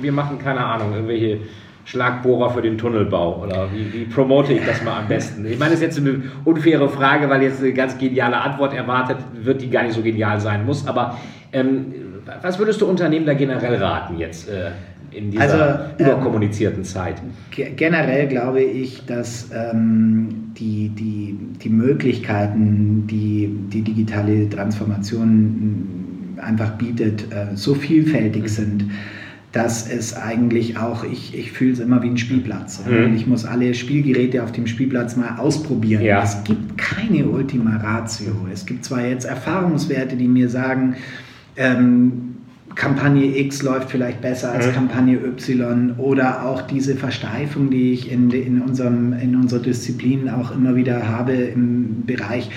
wir 0.00 0.12
machen 0.12 0.38
keine 0.38 0.64
Ahnung, 0.64 0.92
irgendwelche 0.94 1.40
Schlagbohrer 1.86 2.50
für 2.50 2.62
den 2.62 2.76
Tunnelbau 2.76 3.44
oder 3.44 3.68
wie, 3.72 3.92
wie 3.92 4.04
promote 4.06 4.52
ich 4.52 4.64
das 4.66 4.82
mal 4.82 4.98
am 4.98 5.08
besten? 5.08 5.46
Ich 5.46 5.58
meine, 5.58 5.70
das 5.70 5.80
ist 5.80 5.96
jetzt 5.96 5.98
eine 5.98 6.22
unfaire 6.44 6.88
Frage, 6.88 7.30
weil 7.30 7.42
jetzt 7.42 7.62
eine 7.62 7.72
ganz 7.72 7.96
geniale 7.96 8.38
Antwort 8.38 8.74
erwartet 8.74 9.18
wird, 9.40 9.62
die 9.62 9.70
gar 9.70 9.84
nicht 9.84 9.94
so 9.94 10.02
genial 10.02 10.40
sein 10.40 10.66
muss. 10.66 10.86
Aber 10.88 11.16
ähm, 11.52 11.94
was 12.42 12.58
würdest 12.58 12.80
du 12.80 12.86
Unternehmen 12.86 13.24
da 13.24 13.34
generell 13.34 13.76
raten 13.76 14.18
jetzt 14.18 14.48
äh, 14.48 14.70
in 15.12 15.30
dieser 15.30 15.78
also, 15.78 16.02
überkommunizierten 16.02 16.80
ähm, 16.80 16.84
Zeit? 16.84 17.22
Generell 17.52 18.26
glaube 18.26 18.62
ich, 18.62 19.06
dass 19.06 19.50
ähm, 19.54 20.52
die, 20.58 20.88
die, 20.88 21.38
die 21.62 21.70
Möglichkeiten, 21.70 23.06
die 23.06 23.48
die 23.72 23.82
digitale 23.82 24.48
Transformation 24.48 26.05
einfach 26.38 26.72
bietet, 26.72 27.32
äh, 27.32 27.54
so 27.56 27.74
vielfältig 27.74 28.44
mhm. 28.44 28.48
sind 28.48 28.90
dass 29.56 29.88
es 29.90 30.14
eigentlich 30.14 30.76
auch, 30.76 31.02
ich, 31.02 31.36
ich 31.36 31.50
fühle 31.50 31.72
es 31.72 31.78
immer 31.78 32.02
wie 32.02 32.08
ein 32.08 32.18
Spielplatz. 32.18 32.82
Mhm. 32.86 33.14
Ich 33.14 33.26
muss 33.26 33.46
alle 33.46 33.72
Spielgeräte 33.72 34.42
auf 34.42 34.52
dem 34.52 34.66
Spielplatz 34.66 35.16
mal 35.16 35.38
ausprobieren. 35.38 36.02
Ja. 36.02 36.22
Es 36.22 36.44
gibt 36.44 36.76
keine 36.76 37.24
Ultima 37.24 37.76
Ratio. 37.76 38.46
Es 38.52 38.66
gibt 38.66 38.84
zwar 38.84 39.06
jetzt 39.06 39.24
Erfahrungswerte, 39.24 40.16
die 40.16 40.28
mir 40.28 40.50
sagen, 40.50 40.96
ähm, 41.56 42.34
Kampagne 42.74 43.38
X 43.38 43.62
läuft 43.62 43.90
vielleicht 43.90 44.20
besser 44.20 44.52
als 44.52 44.66
mhm. 44.66 44.72
Kampagne 44.72 45.16
Y 45.16 45.94
oder 45.96 46.44
auch 46.44 46.60
diese 46.60 46.94
Versteifung, 46.94 47.70
die 47.70 47.94
ich 47.94 48.12
in, 48.12 48.30
in, 48.30 48.60
unserem, 48.60 49.14
in 49.14 49.34
unserer 49.36 49.60
Disziplin 49.60 50.28
auch 50.28 50.54
immer 50.54 50.76
wieder 50.76 51.08
habe 51.08 51.32
im 51.32 52.04
Bereich 52.04 52.50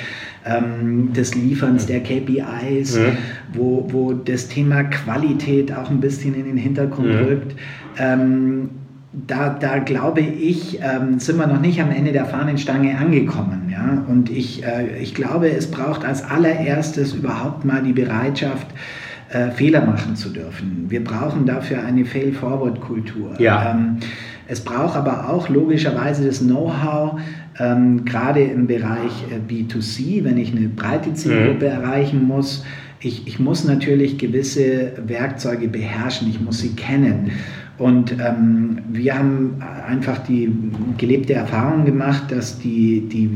ähm, 0.49 1.13
des 1.13 1.35
Lieferns 1.35 1.85
der 1.85 2.01
KPIs, 2.01 2.97
mhm. 2.97 3.17
wo, 3.53 3.87
wo 3.89 4.13
das 4.13 4.47
Thema 4.47 4.83
Qualität 4.83 5.73
auch 5.73 5.89
ein 5.89 5.99
bisschen 5.99 6.33
in 6.35 6.45
den 6.45 6.57
Hintergrund 6.57 7.07
mhm. 7.07 7.27
rückt. 7.27 7.55
Ähm, 7.97 8.69
da, 9.11 9.49
da 9.49 9.79
glaube 9.79 10.21
ich, 10.21 10.79
ähm, 10.81 11.19
sind 11.19 11.37
wir 11.37 11.47
noch 11.47 11.59
nicht 11.59 11.81
am 11.81 11.89
Ende 11.89 12.11
der 12.11 12.25
Fahnenstange 12.25 12.97
angekommen. 12.97 13.69
Ja? 13.71 14.03
Und 14.07 14.29
ich, 14.29 14.63
äh, 14.63 14.97
ich 14.99 15.15
glaube, 15.15 15.49
es 15.49 15.69
braucht 15.71 16.05
als 16.05 16.23
allererstes 16.23 17.13
überhaupt 17.13 17.65
mal 17.65 17.81
die 17.81 17.93
Bereitschaft, 17.93 18.67
äh, 19.29 19.51
Fehler 19.51 19.85
machen 19.85 20.15
zu 20.15 20.29
dürfen. 20.29 20.85
Wir 20.89 21.03
brauchen 21.03 21.45
dafür 21.45 21.83
eine 21.83 22.05
Fail-Forward-Kultur. 22.05 23.39
Ja. 23.39 23.71
Ähm, 23.71 23.97
es 24.47 24.61
braucht 24.61 24.95
aber 24.95 25.29
auch 25.29 25.49
logischerweise 25.49 26.25
das 26.25 26.39
Know-how, 26.39 27.19
ähm, 27.59 28.05
gerade 28.05 28.41
im 28.41 28.67
Bereich 28.67 29.11
äh, 29.29 29.51
B2C, 29.51 30.23
wenn 30.23 30.37
ich 30.37 30.55
eine 30.55 30.69
breite 30.69 31.13
Zielgruppe 31.13 31.65
mhm. 31.65 31.83
erreichen 31.83 32.23
muss. 32.23 32.63
Ich, 33.01 33.27
ich 33.27 33.39
muss 33.39 33.63
natürlich 33.63 34.17
gewisse 34.17 34.93
Werkzeuge 35.05 35.67
beherrschen, 35.67 36.29
ich 36.29 36.41
muss 36.41 36.59
sie 36.59 36.75
kennen. 36.75 37.31
Und 37.77 38.13
ähm, 38.19 38.79
wir 38.89 39.17
haben 39.17 39.61
einfach 39.87 40.19
die 40.19 40.51
gelebte 40.97 41.33
Erfahrung 41.33 41.85
gemacht, 41.85 42.23
dass 42.29 42.59
die, 42.59 43.07
die 43.07 43.29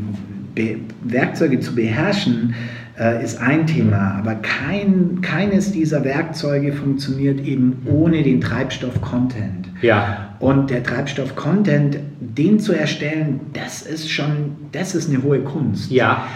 Be 0.53 0.75
Werkzeuge 1.03 1.59
zu 1.61 1.73
beherrschen, 1.73 2.53
äh, 2.99 3.23
ist 3.23 3.41
ein 3.41 3.65
Thema, 3.67 4.15
aber 4.19 4.35
kein, 4.35 5.21
keines 5.21 5.71
dieser 5.71 6.03
Werkzeuge 6.03 6.73
funktioniert 6.73 7.41
eben 7.41 7.81
ohne 7.85 8.23
den 8.23 8.39
Treibstoff 8.41 9.01
Content. 9.01 9.69
Ja. 9.81 10.35
Und 10.39 10.69
der 10.69 10.83
Treibstoff 10.83 11.35
Content, 11.35 11.97
den 12.19 12.59
zu 12.59 12.73
erstellen, 12.73 13.39
das 13.53 13.81
ist 13.81 14.09
schon, 14.11 14.55
das 14.71 14.95
ist 14.95 15.09
eine 15.09 15.23
hohe 15.23 15.39
Kunst. 15.39 15.91
Ja. 15.91 16.27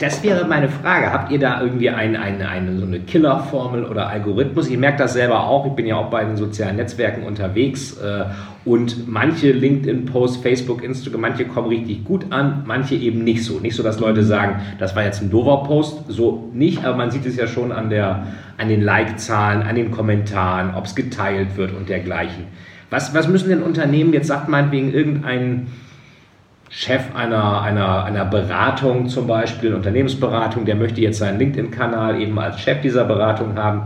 Das 0.00 0.24
wäre 0.24 0.44
meine 0.44 0.68
Frage. 0.68 1.12
Habt 1.12 1.30
ihr 1.30 1.38
da 1.38 1.62
irgendwie 1.62 1.90
eine, 1.90 2.20
eine, 2.20 2.48
eine, 2.48 2.78
so 2.78 2.84
eine 2.84 2.98
Killerformel 2.98 3.84
oder 3.84 4.08
Algorithmus? 4.08 4.68
Ich 4.68 4.76
merke 4.76 4.98
das 4.98 5.12
selber 5.12 5.44
auch. 5.44 5.66
Ich 5.66 5.72
bin 5.72 5.86
ja 5.86 5.96
auch 5.96 6.10
bei 6.10 6.24
den 6.24 6.36
sozialen 6.36 6.76
Netzwerken 6.76 7.22
unterwegs 7.22 7.96
äh, 7.98 8.24
und 8.64 9.06
manche 9.08 9.52
LinkedIn-Posts, 9.52 10.38
Facebook, 10.38 10.82
Instagram, 10.82 11.20
manche 11.20 11.44
kommen 11.44 11.68
richtig 11.68 12.04
gut 12.04 12.26
an, 12.30 12.64
manche 12.66 12.96
eben 12.96 13.22
nicht 13.22 13.44
so. 13.44 13.60
Nicht 13.60 13.76
so, 13.76 13.84
dass 13.84 14.00
Leute 14.00 14.24
sagen, 14.24 14.60
das 14.80 14.96
war 14.96 15.04
jetzt 15.04 15.22
ein 15.22 15.30
doofer 15.30 15.58
Post, 15.58 16.06
so 16.08 16.50
nicht, 16.52 16.84
aber 16.84 16.96
man 16.96 17.12
sieht 17.12 17.24
es 17.26 17.36
ja 17.36 17.46
schon 17.46 17.70
an, 17.70 17.88
der, 17.88 18.26
an 18.58 18.68
den 18.68 18.82
Like-Zahlen, 18.82 19.62
an 19.62 19.76
den 19.76 19.92
Kommentaren, 19.92 20.74
ob 20.74 20.86
es 20.86 20.96
geteilt 20.96 21.56
wird 21.56 21.72
und 21.72 21.88
dergleichen. 21.88 22.44
Was, 22.90 23.14
was 23.14 23.28
müssen 23.28 23.50
denn 23.50 23.62
Unternehmen, 23.62 24.12
jetzt 24.12 24.26
sagt 24.26 24.48
meinetwegen 24.48 24.92
irgendein 24.92 25.68
Chef 26.68 27.14
einer, 27.14 27.62
einer, 27.62 28.04
einer 28.04 28.24
Beratung 28.24 29.08
zum 29.08 29.26
Beispiel, 29.26 29.74
Unternehmensberatung, 29.74 30.64
der 30.64 30.74
möchte 30.74 31.00
jetzt 31.00 31.18
seinen 31.18 31.38
LinkedIn-Kanal 31.38 32.20
eben 32.20 32.38
als 32.38 32.60
Chef 32.60 32.80
dieser 32.80 33.04
Beratung 33.04 33.56
haben. 33.56 33.82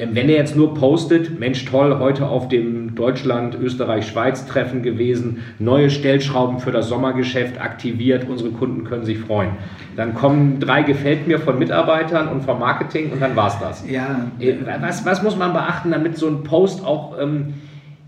Ähm, 0.00 0.10
wenn 0.12 0.28
er 0.28 0.36
jetzt 0.36 0.56
nur 0.56 0.74
postet, 0.74 1.38
Mensch 1.40 1.64
toll, 1.64 1.98
heute 1.98 2.26
auf 2.26 2.48
dem 2.48 2.94
Deutschland, 2.94 3.56
Österreich, 3.56 4.06
Schweiz 4.06 4.46
Treffen 4.46 4.82
gewesen, 4.82 5.42
neue 5.58 5.90
Stellschrauben 5.90 6.60
für 6.60 6.70
das 6.70 6.88
Sommergeschäft 6.88 7.60
aktiviert, 7.60 8.28
unsere 8.28 8.50
Kunden 8.50 8.84
können 8.84 9.04
sich 9.04 9.18
freuen. 9.18 9.50
Dann 9.96 10.14
kommen 10.14 10.60
drei 10.60 10.82
gefällt 10.82 11.26
mir 11.26 11.40
von 11.40 11.58
Mitarbeitern 11.58 12.28
und 12.28 12.42
vom 12.42 12.60
Marketing 12.60 13.10
und 13.10 13.20
dann 13.20 13.34
war 13.34 13.48
es 13.48 13.58
das. 13.58 13.88
Ja. 13.88 14.26
Äh, 14.38 14.54
was, 14.80 15.04
was 15.04 15.22
muss 15.22 15.36
man 15.36 15.52
beachten, 15.52 15.90
damit 15.90 16.16
so 16.16 16.28
ein 16.28 16.44
Post 16.44 16.84
auch 16.84 17.18
ähm, 17.20 17.54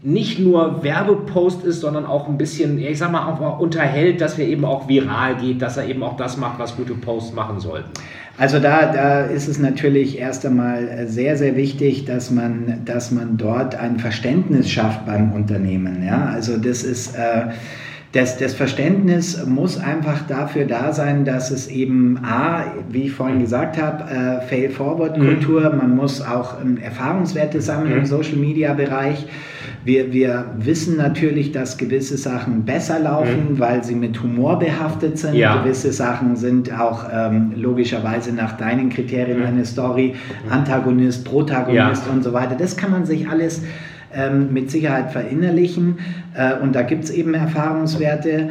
nicht 0.03 0.39
nur 0.39 0.83
Werbepost 0.83 1.63
ist, 1.65 1.81
sondern 1.81 2.07
auch 2.07 2.27
ein 2.27 2.39
bisschen, 2.39 2.79
ich 2.79 2.99
sag 2.99 3.13
mal, 3.13 3.27
auch 3.27 3.59
unterhält, 3.59 4.21
dass 4.21 4.39
er 4.39 4.47
eben 4.47 4.65
auch 4.65 4.89
viral 4.89 5.37
geht, 5.37 5.61
dass 5.61 5.77
er 5.77 5.87
eben 5.87 6.03
auch 6.03 6.17
das 6.17 6.39
macht, 6.39 6.59
was 6.59 6.77
gute 6.77 6.95
Posts 6.95 7.35
machen 7.35 7.61
sollten. 7.61 7.91
Also 8.39 8.59
da, 8.59 8.91
da 8.91 9.21
ist 9.27 9.49
es 9.49 9.59
natürlich 9.59 10.19
erst 10.19 10.47
einmal 10.47 11.07
sehr, 11.07 11.37
sehr 11.37 11.57
wichtig, 11.57 12.07
dass 12.07 12.31
man, 12.31 12.81
dass 12.87 13.11
man 13.11 13.37
dort 13.37 13.75
ein 13.75 13.99
Verständnis 13.99 14.71
schafft 14.71 15.05
beim 15.05 15.33
Unternehmen. 15.33 16.03
Ja? 16.07 16.27
Also 16.27 16.57
das 16.57 16.83
ist... 16.83 17.15
Äh, 17.17 17.49
das, 18.13 18.39
das 18.39 18.55
Verständnis 18.55 19.47
muss 19.47 19.79
einfach 19.79 20.27
dafür 20.27 20.65
da 20.65 20.93
sein, 20.93 21.25
dass 21.25 21.53
es 21.53 21.69
eben 21.69 22.19
A, 22.25 22.65
wie 22.91 23.05
ich 23.05 23.13
vorhin 23.13 23.39
gesagt 23.39 23.81
habe, 23.81 24.03
äh, 24.11 24.41
Fail-Forward-Kultur, 24.49 25.71
mhm. 25.71 25.79
man 25.79 25.97
muss 25.97 26.21
auch 26.21 26.61
ähm, 26.61 26.77
Erfahrungswerte 26.77 27.61
sammeln 27.61 27.93
mhm. 27.93 27.99
im 27.99 28.07
Social-Media-Bereich. 28.07 29.27
Wir, 29.85 30.13
wir 30.13 30.47
wissen 30.59 30.97
natürlich, 30.97 31.53
dass 31.53 31.79
gewisse 31.79 32.17
Sachen 32.19 32.65
besser 32.65 32.99
laufen, 32.99 33.53
mhm. 33.53 33.59
weil 33.61 33.85
sie 33.85 33.95
mit 33.95 34.21
Humor 34.21 34.59
behaftet 34.59 35.17
sind. 35.17 35.35
Ja. 35.35 35.63
Gewisse 35.63 35.93
Sachen 35.93 36.35
sind 36.35 36.77
auch 36.79 37.05
ähm, 37.13 37.53
logischerweise 37.55 38.33
nach 38.35 38.57
deinen 38.57 38.91
Kriterien 38.91 39.39
mhm. 39.39 39.47
eine 39.47 39.65
Story, 39.65 40.15
mhm. 40.47 40.53
Antagonist, 40.53 41.25
Protagonist 41.25 42.07
ja. 42.07 42.13
und 42.13 42.25
so 42.25 42.33
weiter. 42.33 42.57
Das 42.59 42.77
kann 42.77 42.91
man 42.91 43.07
sich 43.07 43.29
alles 43.29 43.63
ähm, 44.15 44.53
mit 44.53 44.71
Sicherheit 44.71 45.13
verinnerlichen. 45.13 45.99
Äh, 46.35 46.59
und 46.61 46.75
da 46.75 46.83
gibt 46.83 47.05
es 47.05 47.11
eben 47.11 47.35
Erfahrungswerte. 47.35 48.51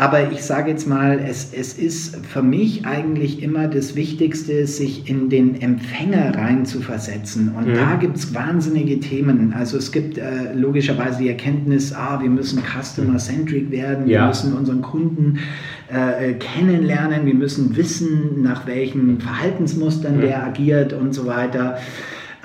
Aber 0.00 0.30
ich 0.30 0.44
sage 0.44 0.70
jetzt 0.70 0.86
mal, 0.86 1.18
es, 1.18 1.52
es 1.52 1.76
ist 1.76 2.24
für 2.24 2.42
mich 2.42 2.86
eigentlich 2.86 3.42
immer 3.42 3.66
das 3.66 3.96
Wichtigste, 3.96 4.64
sich 4.68 5.10
in 5.10 5.28
den 5.28 5.60
Empfänger 5.60 6.36
rein 6.36 6.64
zu 6.64 6.80
versetzen. 6.80 7.52
Und 7.56 7.66
mhm. 7.66 7.74
da 7.74 7.96
gibt 7.96 8.16
es 8.16 8.32
wahnsinnige 8.32 9.00
Themen. 9.00 9.52
Also 9.58 9.76
es 9.76 9.90
gibt 9.90 10.16
äh, 10.16 10.54
logischerweise 10.54 11.18
die 11.18 11.28
Erkenntnis, 11.28 11.92
ah, 11.92 12.20
wir 12.22 12.30
müssen 12.30 12.62
customer-centric 12.62 13.72
werden, 13.72 14.06
ja. 14.06 14.20
wir 14.20 14.28
müssen 14.28 14.52
unseren 14.52 14.82
Kunden 14.82 15.40
äh, 15.88 16.34
kennenlernen, 16.34 17.26
wir 17.26 17.34
müssen 17.34 17.76
wissen, 17.76 18.40
nach 18.42 18.68
welchen 18.68 19.18
Verhaltensmustern 19.18 20.18
mhm. 20.18 20.20
der 20.20 20.44
agiert 20.44 20.92
und 20.92 21.12
so 21.12 21.26
weiter. 21.26 21.78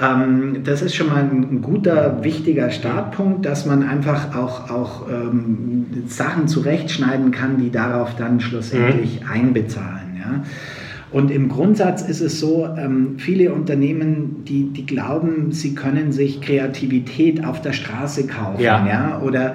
Ähm, 0.02 0.64
das 0.64 0.82
ist 0.82 0.96
schon 0.96 1.08
mal 1.08 1.24
ein, 1.24 1.62
guter, 1.62 2.24
wichtiger 2.24 2.72
Startpunkt, 2.72 3.46
dass 3.46 3.66
man 3.66 3.84
einfach 3.84 4.36
auch, 4.36 4.70
auch 4.70 5.08
ähm, 5.10 5.86
Sachen 6.08 6.48
zurechtschneiden 6.48 7.32
kann, 7.32 7.58
die 7.58 7.70
darauf 7.70 8.16
dann 8.16 8.40
schlussendlich 8.40 9.22
mhm. 9.22 9.32
einbezahlen. 9.32 10.18
Ja? 10.18 10.44
Und 11.14 11.30
im 11.30 11.48
Grundsatz 11.48 12.02
ist 12.02 12.22
es 12.22 12.40
so, 12.40 12.68
ähm, 12.76 13.20
viele 13.20 13.54
Unternehmen, 13.54 14.44
die, 14.46 14.74
die 14.74 14.88
glauben, 14.88 15.52
sie 15.52 15.76
können 15.76 16.12
sich 16.12 16.42
Kreativität 16.42 17.46
auf 17.46 17.62
der 17.62 17.74
Straße 17.74 18.26
kaufen. 18.26 18.64
Ja. 18.64 18.86
ja? 18.88 19.22
Oder 19.22 19.54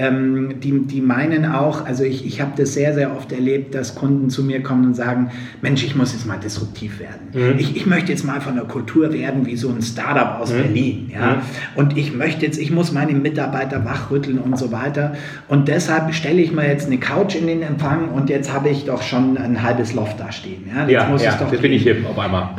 ähm, 0.00 0.60
die, 0.60 0.86
die 0.86 1.02
meinen 1.02 1.44
auch, 1.44 1.84
also 1.84 2.04
ich, 2.04 2.24
ich 2.24 2.40
habe 2.40 2.52
das 2.56 2.72
sehr, 2.72 2.94
sehr 2.94 3.14
oft 3.14 3.32
erlebt, 3.32 3.74
dass 3.74 3.94
Kunden 3.94 4.30
zu 4.30 4.42
mir 4.42 4.62
kommen 4.62 4.86
und 4.86 4.94
sagen, 4.94 5.30
Mensch, 5.60 5.84
ich 5.84 5.94
muss 5.94 6.12
jetzt 6.12 6.26
mal 6.26 6.38
disruptiv 6.38 7.00
werden. 7.00 7.28
Mhm. 7.34 7.58
Ich, 7.58 7.76
ich 7.76 7.84
möchte 7.84 8.10
jetzt 8.10 8.24
mal 8.24 8.40
von 8.40 8.54
der 8.54 8.64
Kultur 8.64 9.12
werden 9.12 9.44
wie 9.44 9.56
so 9.56 9.68
ein 9.68 9.82
Startup 9.82 10.40
aus 10.40 10.52
mhm. 10.52 10.56
Berlin. 10.62 11.10
Ja? 11.12 11.34
Mhm. 11.34 11.40
Und 11.74 11.98
ich 11.98 12.14
möchte 12.14 12.46
jetzt, 12.46 12.58
ich 12.58 12.70
muss 12.70 12.92
meine 12.92 13.12
Mitarbeiter 13.12 13.84
wachrütteln 13.84 14.38
und 14.38 14.58
so 14.58 14.72
weiter. 14.72 15.12
Und 15.48 15.68
deshalb 15.68 16.14
stelle 16.14 16.40
ich 16.40 16.52
mir 16.52 16.66
jetzt 16.66 16.86
eine 16.86 16.98
Couch 16.98 17.34
in 17.34 17.46
den 17.46 17.60
Empfang 17.60 18.08
und 18.08 18.30
jetzt 18.30 18.52
habe 18.52 18.70
ich 18.70 18.86
doch 18.86 19.02
schon 19.02 19.36
ein 19.36 19.62
halbes 19.62 19.92
Loft 19.92 20.18
da 20.18 20.32
stehen. 20.32 20.64
Ja? 20.74 20.88
ja 20.88 21.00
ja, 21.02 21.08
muss 21.08 21.22
ja, 21.22 21.32
es 21.32 21.38
doch. 21.38 21.50
Das 21.50 21.60
bin 21.60 21.72
ich 21.72 21.82
hip 21.82 22.06
auf 22.08 22.18
einmal. 22.18 22.50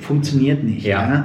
Funktioniert 0.00 0.64
nicht. 0.64 0.84
Ja. 0.84 1.00
ja. 1.00 1.24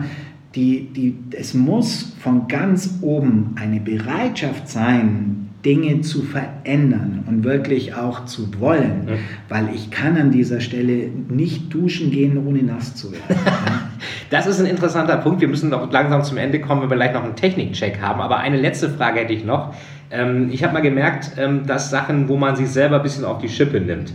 Die, 0.55 0.87
die, 0.93 1.15
es 1.31 1.53
muss 1.53 2.13
von 2.19 2.47
ganz 2.47 2.99
oben 3.01 3.55
eine 3.59 3.79
Bereitschaft 3.79 4.69
sein, 4.69 5.44
Dinge 5.65 6.01
zu 6.01 6.21
verändern 6.21 7.23
und 7.27 7.43
wirklich 7.43 7.95
auch 7.95 8.25
zu 8.25 8.59
wollen, 8.59 9.07
ja. 9.07 9.13
weil 9.49 9.69
ich 9.73 9.89
kann 9.89 10.15
an 10.15 10.31
dieser 10.31 10.61
Stelle 10.61 11.09
nicht 11.27 11.73
duschen 11.73 12.11
gehen, 12.11 12.45
ohne 12.45 12.61
nass 12.61 12.95
zu 12.95 13.11
werden. 13.11 13.23
das 14.29 14.45
ist 14.45 14.59
ein 14.59 14.67
interessanter 14.67 15.17
Punkt. 15.17 15.41
Wir 15.41 15.47
müssen 15.47 15.71
noch 15.71 15.91
langsam 15.91 16.23
zum 16.23 16.37
Ende 16.37 16.61
kommen, 16.61 16.83
wenn 16.83 16.89
wir 16.89 16.95
vielleicht 16.95 17.15
noch 17.15 17.23
einen 17.23 17.35
Technikcheck 17.35 17.99
haben. 17.99 18.21
Aber 18.21 18.37
eine 18.37 18.57
letzte 18.57 18.89
Frage 18.89 19.21
hätte 19.21 19.33
ich 19.33 19.43
noch. 19.43 19.73
Ähm, 20.11 20.49
ich 20.51 20.63
habe 20.63 20.73
mal 20.73 20.81
gemerkt, 20.81 21.31
ähm, 21.37 21.65
dass 21.65 21.89
Sachen, 21.89 22.29
wo 22.29 22.37
man 22.37 22.55
sich 22.55 22.69
selber 22.69 22.97
ein 22.97 23.03
bisschen 23.03 23.25
auf 23.25 23.39
die 23.39 23.49
Schippe 23.49 23.81
nimmt, 23.81 24.13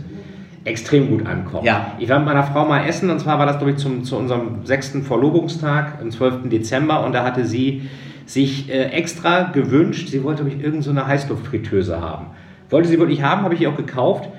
extrem 0.63 1.09
gut 1.09 1.25
ankommen. 1.25 1.65
Ja. 1.65 1.93
Ich 1.99 2.07
war 2.07 2.19
mit 2.19 2.27
meiner 2.27 2.43
Frau 2.43 2.65
mal 2.65 2.85
essen 2.85 3.09
und 3.09 3.19
zwar 3.19 3.39
war 3.39 3.45
das, 3.45 3.57
glaube 3.57 3.71
ich, 3.71 3.77
zum, 3.77 4.05
zu 4.05 4.15
unserem 4.15 4.65
sechsten 4.65 5.03
Verlobungstag 5.03 5.99
am 6.01 6.11
12. 6.11 6.49
Dezember 6.49 7.05
und 7.05 7.13
da 7.13 7.25
hatte 7.25 7.45
sie 7.45 7.89
sich 8.25 8.69
äh, 8.69 8.85
extra 8.89 9.51
gewünscht, 9.51 10.09
sie 10.09 10.23
wollte, 10.23 10.43
glaube 10.43 10.55
ich, 10.55 10.63
irgendeine 10.63 11.01
so 11.01 11.07
Heißluftfritteuse 11.07 11.99
haben. 11.99 12.27
Wollte 12.69 12.87
sie 12.87 12.99
wirklich 12.99 13.21
haben, 13.21 13.43
habe 13.43 13.53
ich 13.53 13.61
ihr 13.61 13.69
auch 13.69 13.77
gekauft 13.77 14.29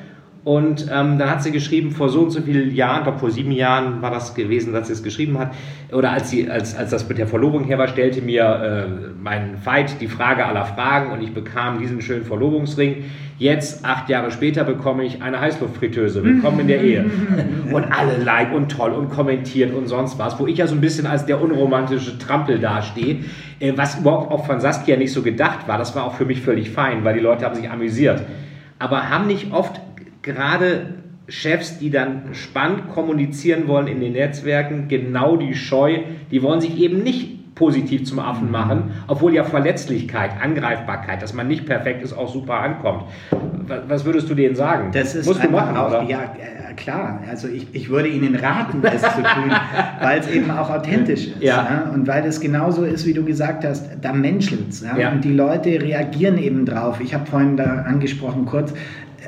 und 0.45 0.89
ähm, 0.91 1.19
dann 1.19 1.31
hat 1.31 1.43
sie 1.43 1.53
geschrieben, 1.53 1.93
vor 1.93 2.09
so 2.09 2.23
und 2.23 2.31
so 2.31 2.41
vielen 2.41 2.75
Jahren, 2.75 3.05
glaube 3.05 3.19
vor 3.21 3.31
sieben 3.31 3.53
Jahren 3.53 4.03
war 4.03 4.11
das 4.11 4.35
gewesen, 4.35 4.73
dass 4.73 4.89
sie 4.89 4.95
es 4.95 5.03
geschrieben 5.03 5.39
hat, 5.39 5.55
oder 5.93 6.11
als, 6.11 6.31
sie, 6.31 6.51
als, 6.51 6.75
als 6.75 6.91
das 6.91 7.09
mit 7.09 7.19
der 7.19 7.29
Verlobung 7.29 7.65
her 7.65 7.79
war, 7.79 7.87
stellte 7.87 8.21
mir 8.23 8.45
äh, 8.45 9.13
mein 9.23 9.65
Veit 9.65 10.01
die 10.01 10.09
Frage 10.09 10.45
aller 10.45 10.65
Fragen 10.65 11.13
und 11.13 11.23
ich 11.23 11.33
bekam 11.33 11.79
diesen 11.79 12.03
schönen 12.03 12.25
Verlobungsring. 12.25 13.05
Jetzt, 13.43 13.85
acht 13.85 14.09
Jahre 14.09 14.31
später, 14.31 14.63
bekomme 14.63 15.03
ich 15.03 15.21
eine 15.21 15.41
Heißluftfritteuse. 15.41 16.23
Willkommen 16.23 16.61
in 16.61 16.69
der 16.69 16.81
Ehe. 16.81 17.11
Und 17.73 17.87
alle 17.87 18.23
like 18.23 18.53
und 18.55 18.71
toll 18.71 18.93
und 18.93 19.11
kommentiert 19.11 19.75
und 19.75 19.89
sonst 19.89 20.17
was, 20.17 20.39
wo 20.39 20.47
ich 20.47 20.59
ja 20.59 20.69
so 20.69 20.77
ein 20.77 20.81
bisschen 20.81 21.09
als 21.09 21.27
der 21.27 21.43
unromantische 21.43 22.19
Trampel 22.19 22.61
dastehe, 22.61 23.25
äh, 23.59 23.73
was 23.75 23.99
überhaupt 23.99 24.31
auch 24.31 24.47
von 24.47 24.61
Saskia 24.61 24.97
nicht 24.97 25.13
so 25.13 25.23
gedacht 25.23 25.67
war. 25.67 25.77
Das 25.77 25.97
war 25.97 26.05
auch 26.05 26.15
für 26.15 26.25
mich 26.25 26.41
völlig 26.41 26.71
fein, 26.71 27.03
weil 27.03 27.15
die 27.15 27.21
Leute 27.21 27.45
haben 27.45 27.57
sich 27.57 27.69
amüsiert. 27.69 28.23
Aber 28.79 29.11
haben 29.11 29.27
nicht 29.27 29.53
oft 29.53 29.81
gerade 30.23 30.95
Chefs, 31.27 31.81
die 31.81 31.91
dann 31.91 32.35
spannend 32.35 32.91
kommunizieren 32.91 33.67
wollen 33.67 33.89
in 33.89 33.99
den 33.99 34.13
Netzwerken, 34.13 34.87
genau 34.87 35.37
die 35.37 35.57
Scheu, 35.57 35.99
die 36.31 36.45
wollen 36.45 36.61
sich 36.61 36.79
eben 36.79 37.03
nicht 37.03 37.42
positiv 37.55 38.05
zum 38.05 38.19
Affen 38.19 38.47
mhm. 38.47 38.53
machen, 38.53 38.91
obwohl 39.09 39.35
ja 39.35 39.45
Verletzlichkeit, 39.45 40.31
Angreifbarkeit, 40.43 41.23
dass 41.23 41.35
man 41.35 41.49
nicht 41.49 41.67
perfekt 41.67 42.03
ist, 42.03 42.13
auch 42.13 42.33
super 42.33 42.55
ankommt. 42.55 43.05
Was 43.89 44.05
würdest 44.05 44.29
du 44.31 44.35
denen 44.35 44.55
sagen? 44.55 44.91
Das 44.93 45.15
ist 45.15 45.27
Musst 45.27 45.45
du 45.45 45.51
machen, 45.51 45.77
auch, 45.77 45.89
oder? 45.89 46.03
Ja, 46.05 46.23
äh, 46.23 46.75
klar. 46.75 47.21
Also 47.29 47.49
ich, 47.49 47.67
ich 47.73 47.89
würde 47.91 48.09
ihnen 48.09 48.35
raten, 48.35 48.83
es 48.85 49.03
zu 49.03 49.23
tun, 49.23 49.53
weil 50.01 50.21
es 50.21 50.29
eben 50.29 50.51
auch 50.51 50.71
authentisch 50.71 51.29
ist. 51.29 51.43
Ja. 51.43 51.57
ja. 51.57 51.91
Und 51.93 52.07
weil 52.07 52.25
es 52.25 52.41
genauso 52.41 52.85
ist, 52.85 53.07
wie 53.07 53.15
du 53.15 53.25
gesagt 53.25 53.65
hast, 53.65 53.87
da 54.01 54.13
menschelt 54.13 54.71
es. 54.71 54.83
Ja? 54.83 54.97
ja? 54.97 55.13
Und 55.13 55.25
die 55.25 55.33
Leute 55.33 55.71
reagieren 55.71 56.39
eben 56.39 56.67
drauf. 56.67 57.01
Ich 57.01 57.15
habe 57.15 57.27
vorhin 57.27 57.57
da 57.57 57.83
angesprochen 57.83 58.47
kurz, 58.47 58.73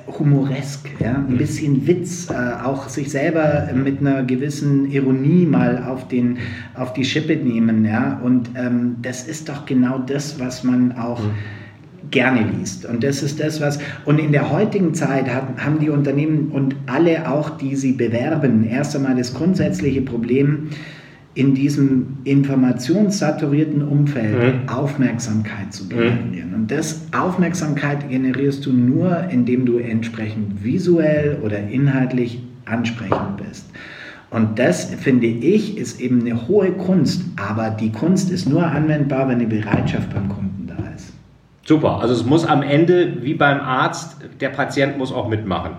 humoresk, 0.07 0.89
ja? 1.01 1.15
ein 1.15 1.33
mhm. 1.33 1.39
bisschen 1.39 1.87
Witz, 1.87 2.29
äh, 2.31 2.35
auch 2.63 2.89
sich 2.89 3.11
selber 3.11 3.69
mit 3.75 4.01
einer 4.01 4.23
gewissen 4.23 4.91
Ironie 4.91 5.47
mal 5.47 5.85
auf, 5.85 6.09
den, 6.09 6.39
auf 6.75 6.93
die 6.93 7.05
Schippe 7.05 7.37
nehmen. 7.37 7.85
Ja? 7.85 8.21
Und 8.23 8.51
ähm, 8.57 8.97
das 9.03 9.27
ist 9.27 9.49
doch 9.49 9.67
genau 9.67 9.99
das, 9.99 10.39
was 10.39 10.65
man 10.65 10.93
auch 10.93 11.21
mhm. 11.21 12.11
gerne 12.11 12.47
liest. 12.59 12.85
Und 12.85 13.03
das 13.03 13.23
ist 13.23 13.41
das, 13.41 13.61
was, 13.61 13.79
und 14.05 14.19
in 14.19 14.33
der 14.33 14.51
heutigen 14.51 14.95
Zeit 14.95 15.29
hat, 15.29 15.45
haben 15.59 15.79
die 15.79 15.91
Unternehmen 15.91 16.51
und 16.53 16.77
alle 16.87 17.31
auch, 17.31 17.51
die 17.51 17.77
sie 17.77 17.93
bewerben, 17.93 18.65
erst 18.65 18.95
einmal 18.97 19.17
das 19.17 19.35
grundsätzliche 19.35 20.03
Problem, 20.03 20.71
in 21.35 21.55
diesem 21.55 22.19
informationssaturierten 22.25 23.83
Umfeld 23.83 24.63
mhm. 24.63 24.69
Aufmerksamkeit 24.69 25.73
zu 25.73 25.89
generieren. 25.89 26.51
Mhm. 26.51 26.55
Und 26.55 26.71
das 26.71 27.07
Aufmerksamkeit 27.13 28.09
generierst 28.09 28.65
du 28.67 28.73
nur, 28.73 29.25
indem 29.31 29.67
du 29.67 29.79
entsprechend 29.79 30.63
visuell 30.63 31.39
oder 31.43 31.59
inhaltlich 31.59 32.41
ansprechend 32.67 33.37
bist. 33.37 33.69
Und 34.31 34.59
das, 34.59 34.87
finde 34.95 35.27
ich, 35.27 35.77
ist 35.77 36.01
eben 36.01 36.21
eine 36.21 36.49
hohe 36.49 36.73
Kunst. 36.73 37.23
Aber 37.37 37.71
die 37.71 37.93
Kunst 37.93 38.31
ist 38.31 38.49
nur 38.49 38.67
anwendbar, 38.67 39.29
wenn 39.29 39.37
eine 39.37 39.47
Bereitschaft 39.47 40.13
beim 40.13 40.29
Kunden 40.29 40.67
da 40.67 40.77
ist. 40.95 41.13
Super. 41.65 42.01
Also 42.01 42.15
es 42.15 42.25
muss 42.25 42.45
am 42.45 42.63
Ende, 42.63 43.23
wie 43.23 43.35
beim 43.35 43.61
Arzt, 43.61 44.17
der 44.41 44.49
Patient 44.51 44.99
muss 44.99 45.13
auch 45.13 45.29
mitmachen. 45.29 45.73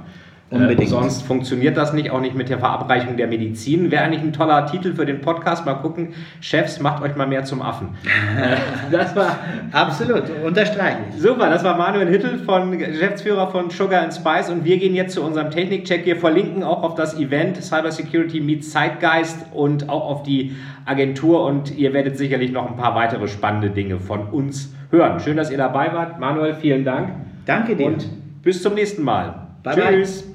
Unbedingt. 0.56 0.90
Äh, 0.90 0.92
sonst 0.92 1.24
funktioniert 1.24 1.78
das 1.78 1.94
nicht, 1.94 2.12
auch 2.12 2.22
nicht 2.22 2.36
mit 2.36 2.50
der 2.50 2.60
Verabreichung 2.60 3.18
der 3.18 3.28
Medizin. 3.28 3.92
Wäre 3.92 4.04
eigentlich 4.04 4.22
ein 4.22 4.34
toller 4.34 4.66
Titel 4.66 4.94
für 4.94 5.06
den 5.06 5.22
Podcast. 5.22 5.66
Mal 5.66 5.76
gucken, 5.76 6.14
Chefs, 6.40 6.80
macht 6.80 7.04
euch 7.04 7.16
mal 7.16 7.28
mehr 7.28 7.44
zum 7.44 7.62
Affen. 7.62 7.90
Äh, 8.06 8.56
das 8.92 9.16
war 9.16 9.40
absolut, 9.72 10.24
unterstreiche 10.46 11.00
ich. 11.10 11.22
Super, 11.22 11.50
das 11.50 11.64
war 11.64 11.78
Manuel 11.78 12.08
Hittel, 12.08 12.40
von, 12.40 12.78
Geschäftsführer 12.78 13.52
von 13.52 13.70
Sugar 13.70 14.04
and 14.04 14.14
Spice 14.14 14.50
und 14.50 14.66
wir 14.66 14.78
gehen 14.78 14.96
jetzt 14.96 15.14
zu 15.14 15.24
unserem 15.24 15.52
Technikcheck. 15.52 16.06
Wir 16.06 16.16
verlinken 16.16 16.64
auch 16.64 16.84
auf 16.84 16.96
das 16.96 17.20
Event 17.20 17.62
Cybersecurity 17.62 18.40
Meets 18.40 18.72
Zeitgeist 18.72 19.46
und 19.54 19.90
auch 19.90 20.10
auf 20.10 20.24
die 20.24 20.56
Agentur 20.86 21.46
und 21.46 21.76
ihr 21.78 21.94
werdet 21.94 22.18
sicherlich 22.18 22.52
noch 22.52 22.70
ein 22.70 22.78
paar 22.78 22.96
weitere 22.96 23.28
spannende 23.28 23.70
Dinge 23.70 24.00
von 24.00 24.28
uns 24.28 24.74
hören. 24.92 25.20
Schön, 25.20 25.38
dass 25.38 25.52
ihr 25.52 25.58
dabei 25.58 25.94
wart. 25.94 26.20
Manuel, 26.20 26.54
vielen 26.54 26.86
Dank. 26.86 27.10
Danke 27.46 27.76
dir. 27.76 27.88
Und 27.88 28.08
bis 28.44 28.62
zum 28.62 28.76
nächsten 28.76 29.04
Mal. 29.04 29.48
Bye 29.64 29.76
Tschüss. 29.76 30.22
Bye. 30.22 30.35